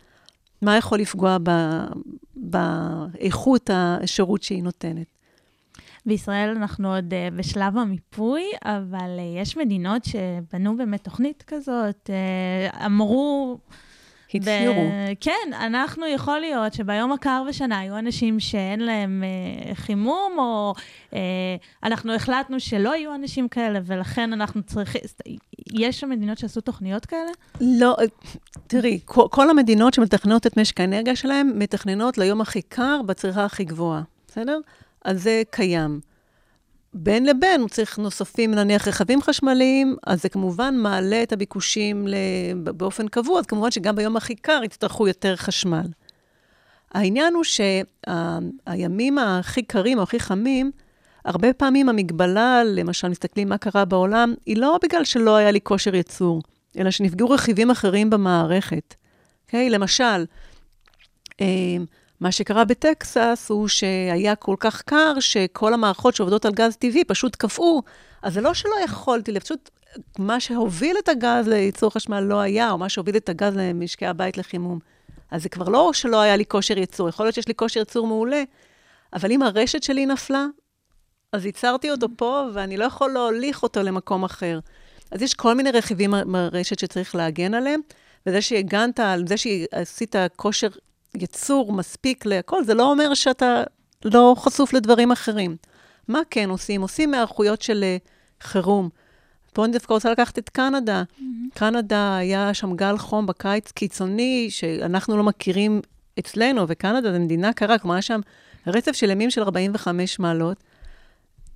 מה 0.62 0.76
יכול 0.76 0.98
לפגוע 0.98 1.36
ב, 1.42 1.50
באיכות 2.36 3.70
השירות 3.72 4.42
שהיא 4.42 4.62
נותנת. 4.62 5.17
בישראל 6.08 6.56
אנחנו 6.56 6.94
עוד 6.94 7.12
uh, 7.12 7.34
בשלב 7.34 7.78
המיפוי, 7.78 8.42
אבל 8.64 9.18
uh, 9.18 9.40
יש 9.42 9.56
מדינות 9.56 10.04
שבנו 10.04 10.76
באמת 10.76 11.04
תוכנית 11.04 11.44
כזאת, 11.46 12.10
uh, 12.72 12.76
אמרו... 12.86 13.58
הצהירו. 14.34 14.74
ו- 14.74 15.12
כן, 15.20 15.52
אנחנו, 15.52 16.06
יכול 16.06 16.38
להיות 16.38 16.74
שביום 16.74 17.12
הקר 17.12 17.42
בשנה 17.48 17.78
היו 17.78 17.98
אנשים 17.98 18.40
שאין 18.40 18.80
להם 18.80 19.22
uh, 19.22 19.74
חימום, 19.74 20.32
או 20.38 20.74
uh, 21.10 21.14
אנחנו 21.82 22.14
החלטנו 22.14 22.60
שלא 22.60 22.96
יהיו 22.96 23.14
אנשים 23.14 23.48
כאלה, 23.48 23.80
ולכן 23.84 24.32
אנחנו 24.32 24.62
צריכים... 24.62 25.00
יש 25.72 26.00
שם 26.00 26.10
מדינות 26.10 26.38
שעשו 26.38 26.60
תוכניות 26.60 27.06
כאלה? 27.06 27.30
לא, 27.60 27.96
תראי, 28.66 29.00
כל, 29.04 29.26
כל 29.30 29.50
המדינות 29.50 29.94
שמתכננות 29.94 30.46
את 30.46 30.56
משק 30.56 30.80
האנרגיה 30.80 31.16
שלהן, 31.16 31.52
מתכננות 31.54 32.18
ליום 32.18 32.40
הכי 32.40 32.62
קר 32.62 33.00
בצריכה 33.06 33.44
הכי 33.44 33.64
גבוהה, 33.64 34.02
בסדר? 34.28 34.58
אז 35.04 35.22
זה 35.22 35.42
קיים. 35.50 36.00
בין 36.94 37.26
לבין, 37.26 37.60
הוא 37.60 37.68
צריך 37.68 37.98
נוספים, 37.98 38.54
נניח 38.54 38.88
רכבים 38.88 39.22
חשמליים, 39.22 39.96
אז 40.06 40.22
זה 40.22 40.28
כמובן 40.28 40.74
מעלה 40.76 41.22
את 41.22 41.32
הביקושים 41.32 42.06
באופן 42.56 43.08
קבוע, 43.08 43.38
אז 43.38 43.46
כמובן 43.46 43.70
שגם 43.70 43.96
ביום 43.96 44.16
הכי 44.16 44.34
קר 44.34 44.60
יצטרכו 44.64 45.08
יותר 45.08 45.36
חשמל. 45.36 45.86
העניין 46.92 47.34
הוא 47.34 47.44
שהימים 47.44 49.18
הכי 49.18 49.62
קרים 49.62 49.98
או 49.98 50.02
הכי 50.02 50.20
חמים, 50.20 50.70
הרבה 51.24 51.52
פעמים 51.52 51.88
המגבלה, 51.88 52.62
למשל, 52.64 53.08
מסתכלים 53.08 53.48
מה 53.48 53.58
קרה 53.58 53.84
בעולם, 53.84 54.34
היא 54.46 54.56
לא 54.56 54.78
בגלל 54.82 55.04
שלא 55.04 55.36
היה 55.36 55.50
לי 55.50 55.60
כושר 55.60 55.94
ייצור, 55.94 56.42
אלא 56.78 56.90
שנפגעו 56.90 57.30
רכיבים 57.30 57.70
אחרים 57.70 58.10
במערכת. 58.10 58.94
Okay? 58.94 59.08
אוקיי? 59.46 59.70
למשל, 59.70 60.24
אה, 61.40 61.46
מה 62.20 62.32
שקרה 62.32 62.64
בטקסס 62.64 63.46
הוא 63.48 63.68
שהיה 63.68 64.34
כל 64.34 64.56
כך 64.60 64.82
קר, 64.82 65.20
שכל 65.20 65.74
המערכות 65.74 66.14
שעובדות 66.14 66.44
על 66.44 66.52
גז 66.52 66.76
טבעי 66.76 67.04
פשוט 67.04 67.36
קפאו. 67.36 67.82
אז 68.22 68.34
זה 68.34 68.40
לא 68.40 68.54
שלא 68.54 68.74
יכולתי, 68.84 69.40
פשוט 69.40 69.70
מה 70.18 70.40
שהוביל 70.40 70.96
את 70.98 71.08
הגז 71.08 71.48
לייצור 71.48 71.90
חשמל 71.90 72.20
לא 72.20 72.40
היה, 72.40 72.70
או 72.70 72.78
מה 72.78 72.88
שהוביל 72.88 73.16
את 73.16 73.28
הגז 73.28 73.56
למשקי 73.56 74.06
הבית 74.06 74.38
לחימום. 74.38 74.78
אז 75.30 75.42
זה 75.42 75.48
כבר 75.48 75.68
לא 75.68 75.90
שלא 75.92 76.20
היה 76.20 76.36
לי 76.36 76.44
כושר 76.46 76.78
ייצור, 76.78 77.08
יכול 77.08 77.26
להיות 77.26 77.34
שיש 77.34 77.48
לי 77.48 77.54
כושר 77.54 77.80
ייצור 77.80 78.06
מעולה, 78.06 78.42
אבל 79.12 79.32
אם 79.32 79.42
הרשת 79.42 79.82
שלי 79.82 80.06
נפלה, 80.06 80.46
אז 81.32 81.46
ייצרתי 81.46 81.90
אותו 81.90 82.06
פה, 82.16 82.44
ואני 82.54 82.76
לא 82.76 82.84
יכול 82.84 83.10
להוליך 83.10 83.62
אותו 83.62 83.82
למקום 83.82 84.24
אחר. 84.24 84.58
אז 85.10 85.22
יש 85.22 85.34
כל 85.34 85.54
מיני 85.54 85.70
רכיבים 85.70 86.14
ברשת 86.26 86.78
שצריך 86.78 87.14
להגן 87.14 87.54
עליהם, 87.54 87.80
וזה 88.26 88.42
שהגנת 88.42 89.00
על 89.00 89.26
זה 89.26 89.36
שעשית 89.36 90.14
כושר 90.36 90.68
יצור 91.14 91.72
מספיק 91.72 92.26
להכל, 92.26 92.64
זה 92.64 92.74
לא 92.74 92.90
אומר 92.90 93.14
שאתה 93.14 93.62
לא 94.04 94.34
חשוף 94.38 94.72
לדברים 94.72 95.12
אחרים. 95.12 95.56
מה 96.08 96.20
כן 96.30 96.50
עושים? 96.50 96.80
עושים 96.80 97.14
היערכויות 97.14 97.62
של 97.62 97.84
uh, 97.84 98.08
חירום. 98.44 98.88
פה 99.52 99.64
אני 99.64 99.72
דווקא 99.72 99.92
רוצה 99.92 100.12
לקחת 100.12 100.38
את 100.38 100.48
קנדה. 100.48 101.02
Mm-hmm. 101.02 101.22
קנדה, 101.54 102.16
היה 102.16 102.54
שם 102.54 102.76
גל 102.76 102.98
חום 102.98 103.26
בקיץ 103.26 103.72
קיצוני, 103.72 104.46
שאנחנו 104.50 105.16
לא 105.16 105.22
מכירים 105.22 105.80
אצלנו, 106.18 106.64
וקנדה 106.68 107.12
זו 107.12 107.18
מדינה 107.20 107.52
קרה, 107.52 107.78
כלומר, 107.78 107.94
היה 107.94 108.02
שם 108.02 108.20
רצף 108.66 108.92
של 108.92 109.10
ימים 109.10 109.30
של 109.30 109.42
45 109.42 110.18
מעלות. 110.18 110.64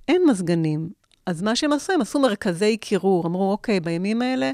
אין 0.07 0.21
מזגנים. 0.29 0.89
אז 1.25 1.41
מה 1.41 1.55
שהם 1.55 1.73
עשו, 1.73 1.93
הם 1.93 2.01
עשו 2.01 2.19
מרכזי 2.19 2.77
קירור. 2.77 3.27
אמרו, 3.27 3.51
אוקיי, 3.51 3.79
בימים 3.79 4.21
האלה, 4.21 4.51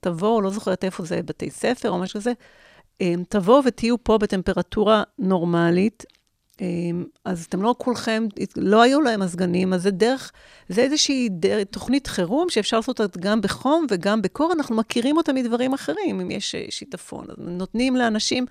תבואו, 0.00 0.40
לא 0.40 0.50
זוכרת 0.50 0.84
איפה 0.84 1.04
זה, 1.04 1.20
בתי 1.24 1.50
ספר 1.50 1.90
או 1.90 1.98
משהו 1.98 2.20
כזה, 2.20 2.32
תבואו 3.28 3.64
ותהיו 3.64 4.04
פה 4.04 4.18
בטמפרטורה 4.18 5.02
נורמלית, 5.18 6.04
אמ, 6.60 7.04
אז 7.24 7.44
אתם 7.44 7.62
לא 7.62 7.74
כולכם, 7.78 8.26
לא 8.56 8.82
היו 8.82 9.00
להם 9.00 9.20
מזגנים, 9.20 9.72
אז 9.72 9.82
זה 9.82 9.90
דרך, 9.90 10.32
זה 10.68 10.80
איזושהי 10.80 11.28
דרך, 11.28 11.64
תוכנית 11.70 12.06
חירום 12.06 12.50
שאפשר 12.50 12.76
לעשות 12.76 13.00
אותה 13.00 13.18
גם 13.20 13.40
בחום 13.40 13.86
וגם 13.90 14.22
בקור, 14.22 14.52
אנחנו 14.52 14.76
מכירים 14.76 15.16
אותה 15.16 15.32
מדברים 15.32 15.74
אחרים, 15.74 16.20
אם 16.20 16.30
יש 16.30 16.54
אה, 16.54 16.64
שיטפון. 16.70 17.24
אז 17.28 17.36
נותנים 17.38 17.96
לאנשים 17.96 18.46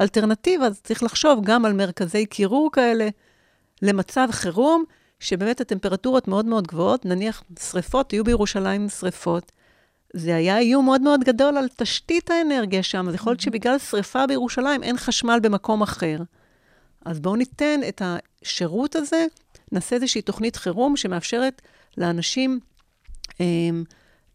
אלטרנטיבה, 0.00 0.66
אז 0.66 0.80
צריך 0.80 1.02
לחשוב 1.02 1.40
גם 1.44 1.64
על 1.64 1.72
מרכזי 1.72 2.26
קירור 2.26 2.70
כאלה 2.72 3.08
למצב 3.82 4.28
חירום, 4.30 4.84
שבאמת 5.20 5.60
הטמפרטורות 5.60 6.28
מאוד 6.28 6.46
מאוד 6.46 6.66
גבוהות, 6.66 7.04
נניח 7.04 7.42
שריפות, 7.60 8.12
יהיו 8.12 8.24
בירושלים 8.24 8.88
שריפות. 8.88 9.52
זה 10.12 10.36
היה 10.36 10.58
איום 10.58 10.84
מאוד 10.84 11.00
מאוד 11.00 11.20
גדול 11.24 11.56
על 11.56 11.68
תשתית 11.76 12.30
האנרגיה 12.30 12.82
שם, 12.82 13.08
אז 13.08 13.14
יכול 13.14 13.32
להיות 13.32 13.40
שבגלל 13.40 13.78
שריפה 13.78 14.26
בירושלים 14.26 14.82
אין 14.82 14.96
חשמל 14.96 15.38
במקום 15.42 15.82
אחר. 15.82 16.18
אז 17.04 17.20
בואו 17.20 17.36
ניתן 17.36 17.80
את 17.88 18.02
השירות 18.04 18.96
הזה, 18.96 19.26
נעשה 19.72 19.96
איזושהי 19.96 20.22
תוכנית 20.22 20.56
חירום 20.56 20.96
שמאפשרת 20.96 21.62
לאנשים 21.98 22.60
אה, 23.40 23.46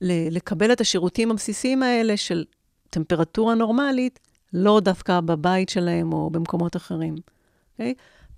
לקבל 0.01 0.71
את 0.71 0.81
השירותים 0.81 1.31
הבסיסיים 1.31 1.83
האלה 1.83 2.17
של 2.17 2.45
טמפרטורה 2.89 3.55
נורמלית, 3.55 4.19
לא 4.53 4.79
דווקא 4.79 5.19
בבית 5.19 5.69
שלהם 5.69 6.13
או 6.13 6.29
במקומות 6.29 6.75
אחרים. 6.75 7.15
Okay? 7.15 7.31
אוקיי? 7.71 7.93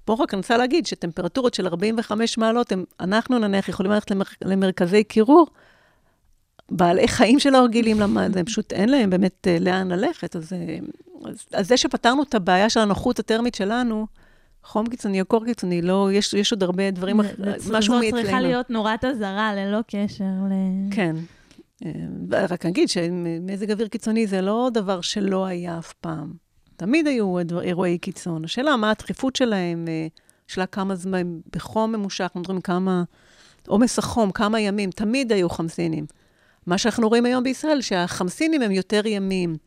פה 0.06 0.18
רק 0.20 0.34
אני 0.34 0.40
רוצה 0.40 0.58
להגיד 0.58 0.86
שטמפרטורות 0.86 1.54
של 1.54 1.68
45 1.68 2.38
מעלות, 2.38 2.72
הם, 2.72 2.84
אנחנו 3.00 3.40
נניח 3.40 3.70
יכולים 3.70 3.92
ללכת 3.92 4.12
למר, 4.12 4.26
למרכזי 4.46 5.04
קירור, 5.04 5.48
בעלי 6.72 7.08
חיים 7.08 7.40
שלא 7.40 7.64
רגילים 7.64 8.00
למד, 8.00 8.38
הם 8.38 8.46
פשוט 8.46 8.74
אין 8.74 8.90
להם 8.90 9.10
באמת 9.10 9.48
uh, 9.48 9.64
לאן 9.64 9.92
ללכת. 9.92 10.36
אז, 10.36 10.54
uh, 10.54 11.28
אז, 11.30 11.46
אז 11.54 11.68
זה 11.68 11.78
שפתרנו 11.78 12.24
את 12.24 12.36
הבעיה 12.36 12.70
של 12.70 12.80
הנוחות 12.80 13.20
הטרמית 13.20 13.56
שלנו, 13.56 14.08
חום 14.64 14.88
קיצוני 14.88 15.22
או 15.22 15.26
קור 15.26 15.46
קיצוני, 15.46 15.82
לא, 15.82 16.10
יש, 16.12 16.34
יש 16.34 16.52
עוד 16.52 16.64
הרבה 16.64 16.92
דברים, 16.92 17.18
משהו 17.18 17.94
מאצלנו. 17.94 18.02
זו 18.02 18.22
צריכה 18.22 18.42
להיות 18.42 18.70
נורת 18.70 19.06
אזהרה, 19.06 19.56
ללא 19.56 19.80
קשר 19.88 20.24
ל... 20.24 20.54
כן. 20.92 21.16
אה, 21.86 22.46
רק 22.50 22.66
אגיד 22.66 22.90
שמזג 22.90 23.72
אוויר 23.72 23.88
קיצוני 23.88 24.28
זה 24.28 24.42
לא 24.42 24.70
דבר 24.74 25.02
שלא 25.02 25.46
היה 25.46 25.78
אף 25.80 25.94
פעם. 25.94 26.34
תמיד 26.76 27.08
היו 27.08 27.36
אירועי 27.62 27.98
קיצון. 27.98 28.46
השאלה 28.46 28.78
מה 28.78 28.92
הדחיפות 28.92 29.36
שלהם, 29.36 29.86
השאלה 30.50 30.66
כמה 30.66 30.96
זמן, 30.96 31.40
בחום 31.56 31.92
ממושך, 31.92 32.22
אנחנו 32.22 32.40
מדברים 32.40 32.62
כמה 32.62 33.04
עומס 33.68 34.00
החום, 34.00 34.32
כמה 34.32 34.60
ימים, 34.60 34.92
תמיד 34.92 35.32
היו 35.32 35.50
חמסינים. 35.50 36.06
מה 36.70 36.78
שאנחנו 36.78 37.10
רואים 37.10 37.26
היום 37.26 37.44
בישראל, 37.44 37.82
שהחמסינים 37.82 38.62
הם 38.62 38.72
יותר 38.72 39.02
ימים. 39.08 39.58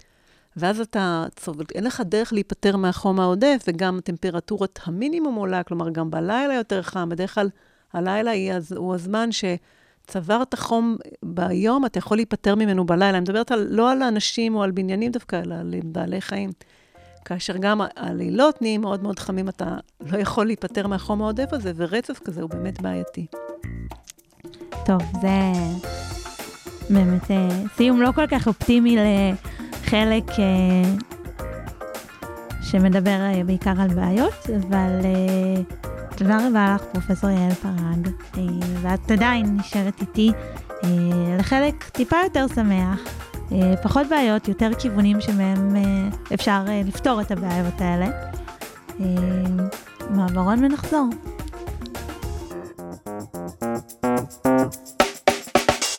ואז 0.56 0.80
אתה, 0.80 1.26
אין 1.74 1.84
לך 1.84 2.02
דרך 2.04 2.32
להיפטר 2.32 2.76
מהחום 2.76 3.20
העודף, 3.20 3.64
וגם 3.68 4.00
טמפרטורת 4.04 4.78
המינימום 4.84 5.34
עולה, 5.34 5.62
כלומר, 5.62 5.90
גם 5.90 6.10
בלילה 6.10 6.54
יותר 6.54 6.82
חם. 6.82 7.08
בדרך 7.08 7.34
כלל 7.34 7.48
הלילה 7.92 8.32
הוא 8.76 8.94
הזמן 8.94 9.28
שצברת 9.32 10.54
חום 10.54 10.96
ביום, 11.22 11.86
אתה 11.86 11.98
יכול 11.98 12.18
להיפטר 12.18 12.54
ממנו 12.54 12.86
בלילה. 12.86 13.10
אני 13.10 13.20
מדברת 13.20 13.52
על, 13.52 13.66
לא 13.70 13.92
על 13.92 14.02
אנשים 14.02 14.54
או 14.54 14.62
על 14.62 14.70
בניינים 14.70 15.12
דווקא, 15.12 15.40
אלא 15.44 15.54
על 15.54 15.74
בעלי 15.84 16.20
חיים. 16.20 16.50
כאשר 17.24 17.56
גם 17.56 17.80
הלילות 17.96 18.62
נהיים 18.62 18.80
מאוד 18.80 19.02
מאוד 19.02 19.18
חמים, 19.18 19.48
אתה 19.48 19.76
לא 20.00 20.18
יכול 20.18 20.46
להיפטר 20.46 20.86
מהחום 20.86 21.22
העודף 21.22 21.48
הזה, 21.52 21.72
ורצף 21.76 22.18
כזה 22.18 22.42
הוא 22.42 22.50
באמת 22.50 22.82
בעייתי. 22.82 23.26
טוב, 24.86 25.02
זה 25.20 25.52
באמת 26.92 27.30
אה, 27.30 27.48
סיום 27.76 28.02
לא 28.02 28.10
כל 28.14 28.26
כך 28.26 28.46
אופטימי 28.46 28.96
לחלק 28.96 30.30
אה, 30.30 30.94
שמדבר 32.62 33.20
אה, 33.20 33.42
בעיקר 33.46 33.80
על 33.80 33.88
בעיות, 33.88 34.50
אבל 34.56 34.90
תודה 36.16 36.48
רבה 36.48 36.74
לך, 36.74 36.82
פרופ' 36.84 37.22
יעל 37.22 37.54
פרג, 37.54 38.08
ואת 38.80 39.10
עדיין 39.10 39.56
נשארת 39.56 40.00
איתי 40.00 40.32
לחלק 41.38 41.88
טיפה 41.88 42.16
יותר 42.24 42.46
שמח. 42.54 43.00
פחות 43.82 44.06
בעיות, 44.10 44.48
יותר 44.48 44.70
כיוונים 44.78 45.20
שמהם 45.20 45.76
אפשר 46.34 46.64
לפתור 46.84 47.20
את 47.20 47.30
הבעיות 47.30 47.80
האלה. 47.80 48.06
מעברון 50.10 50.64
ונחזור. 50.64 51.08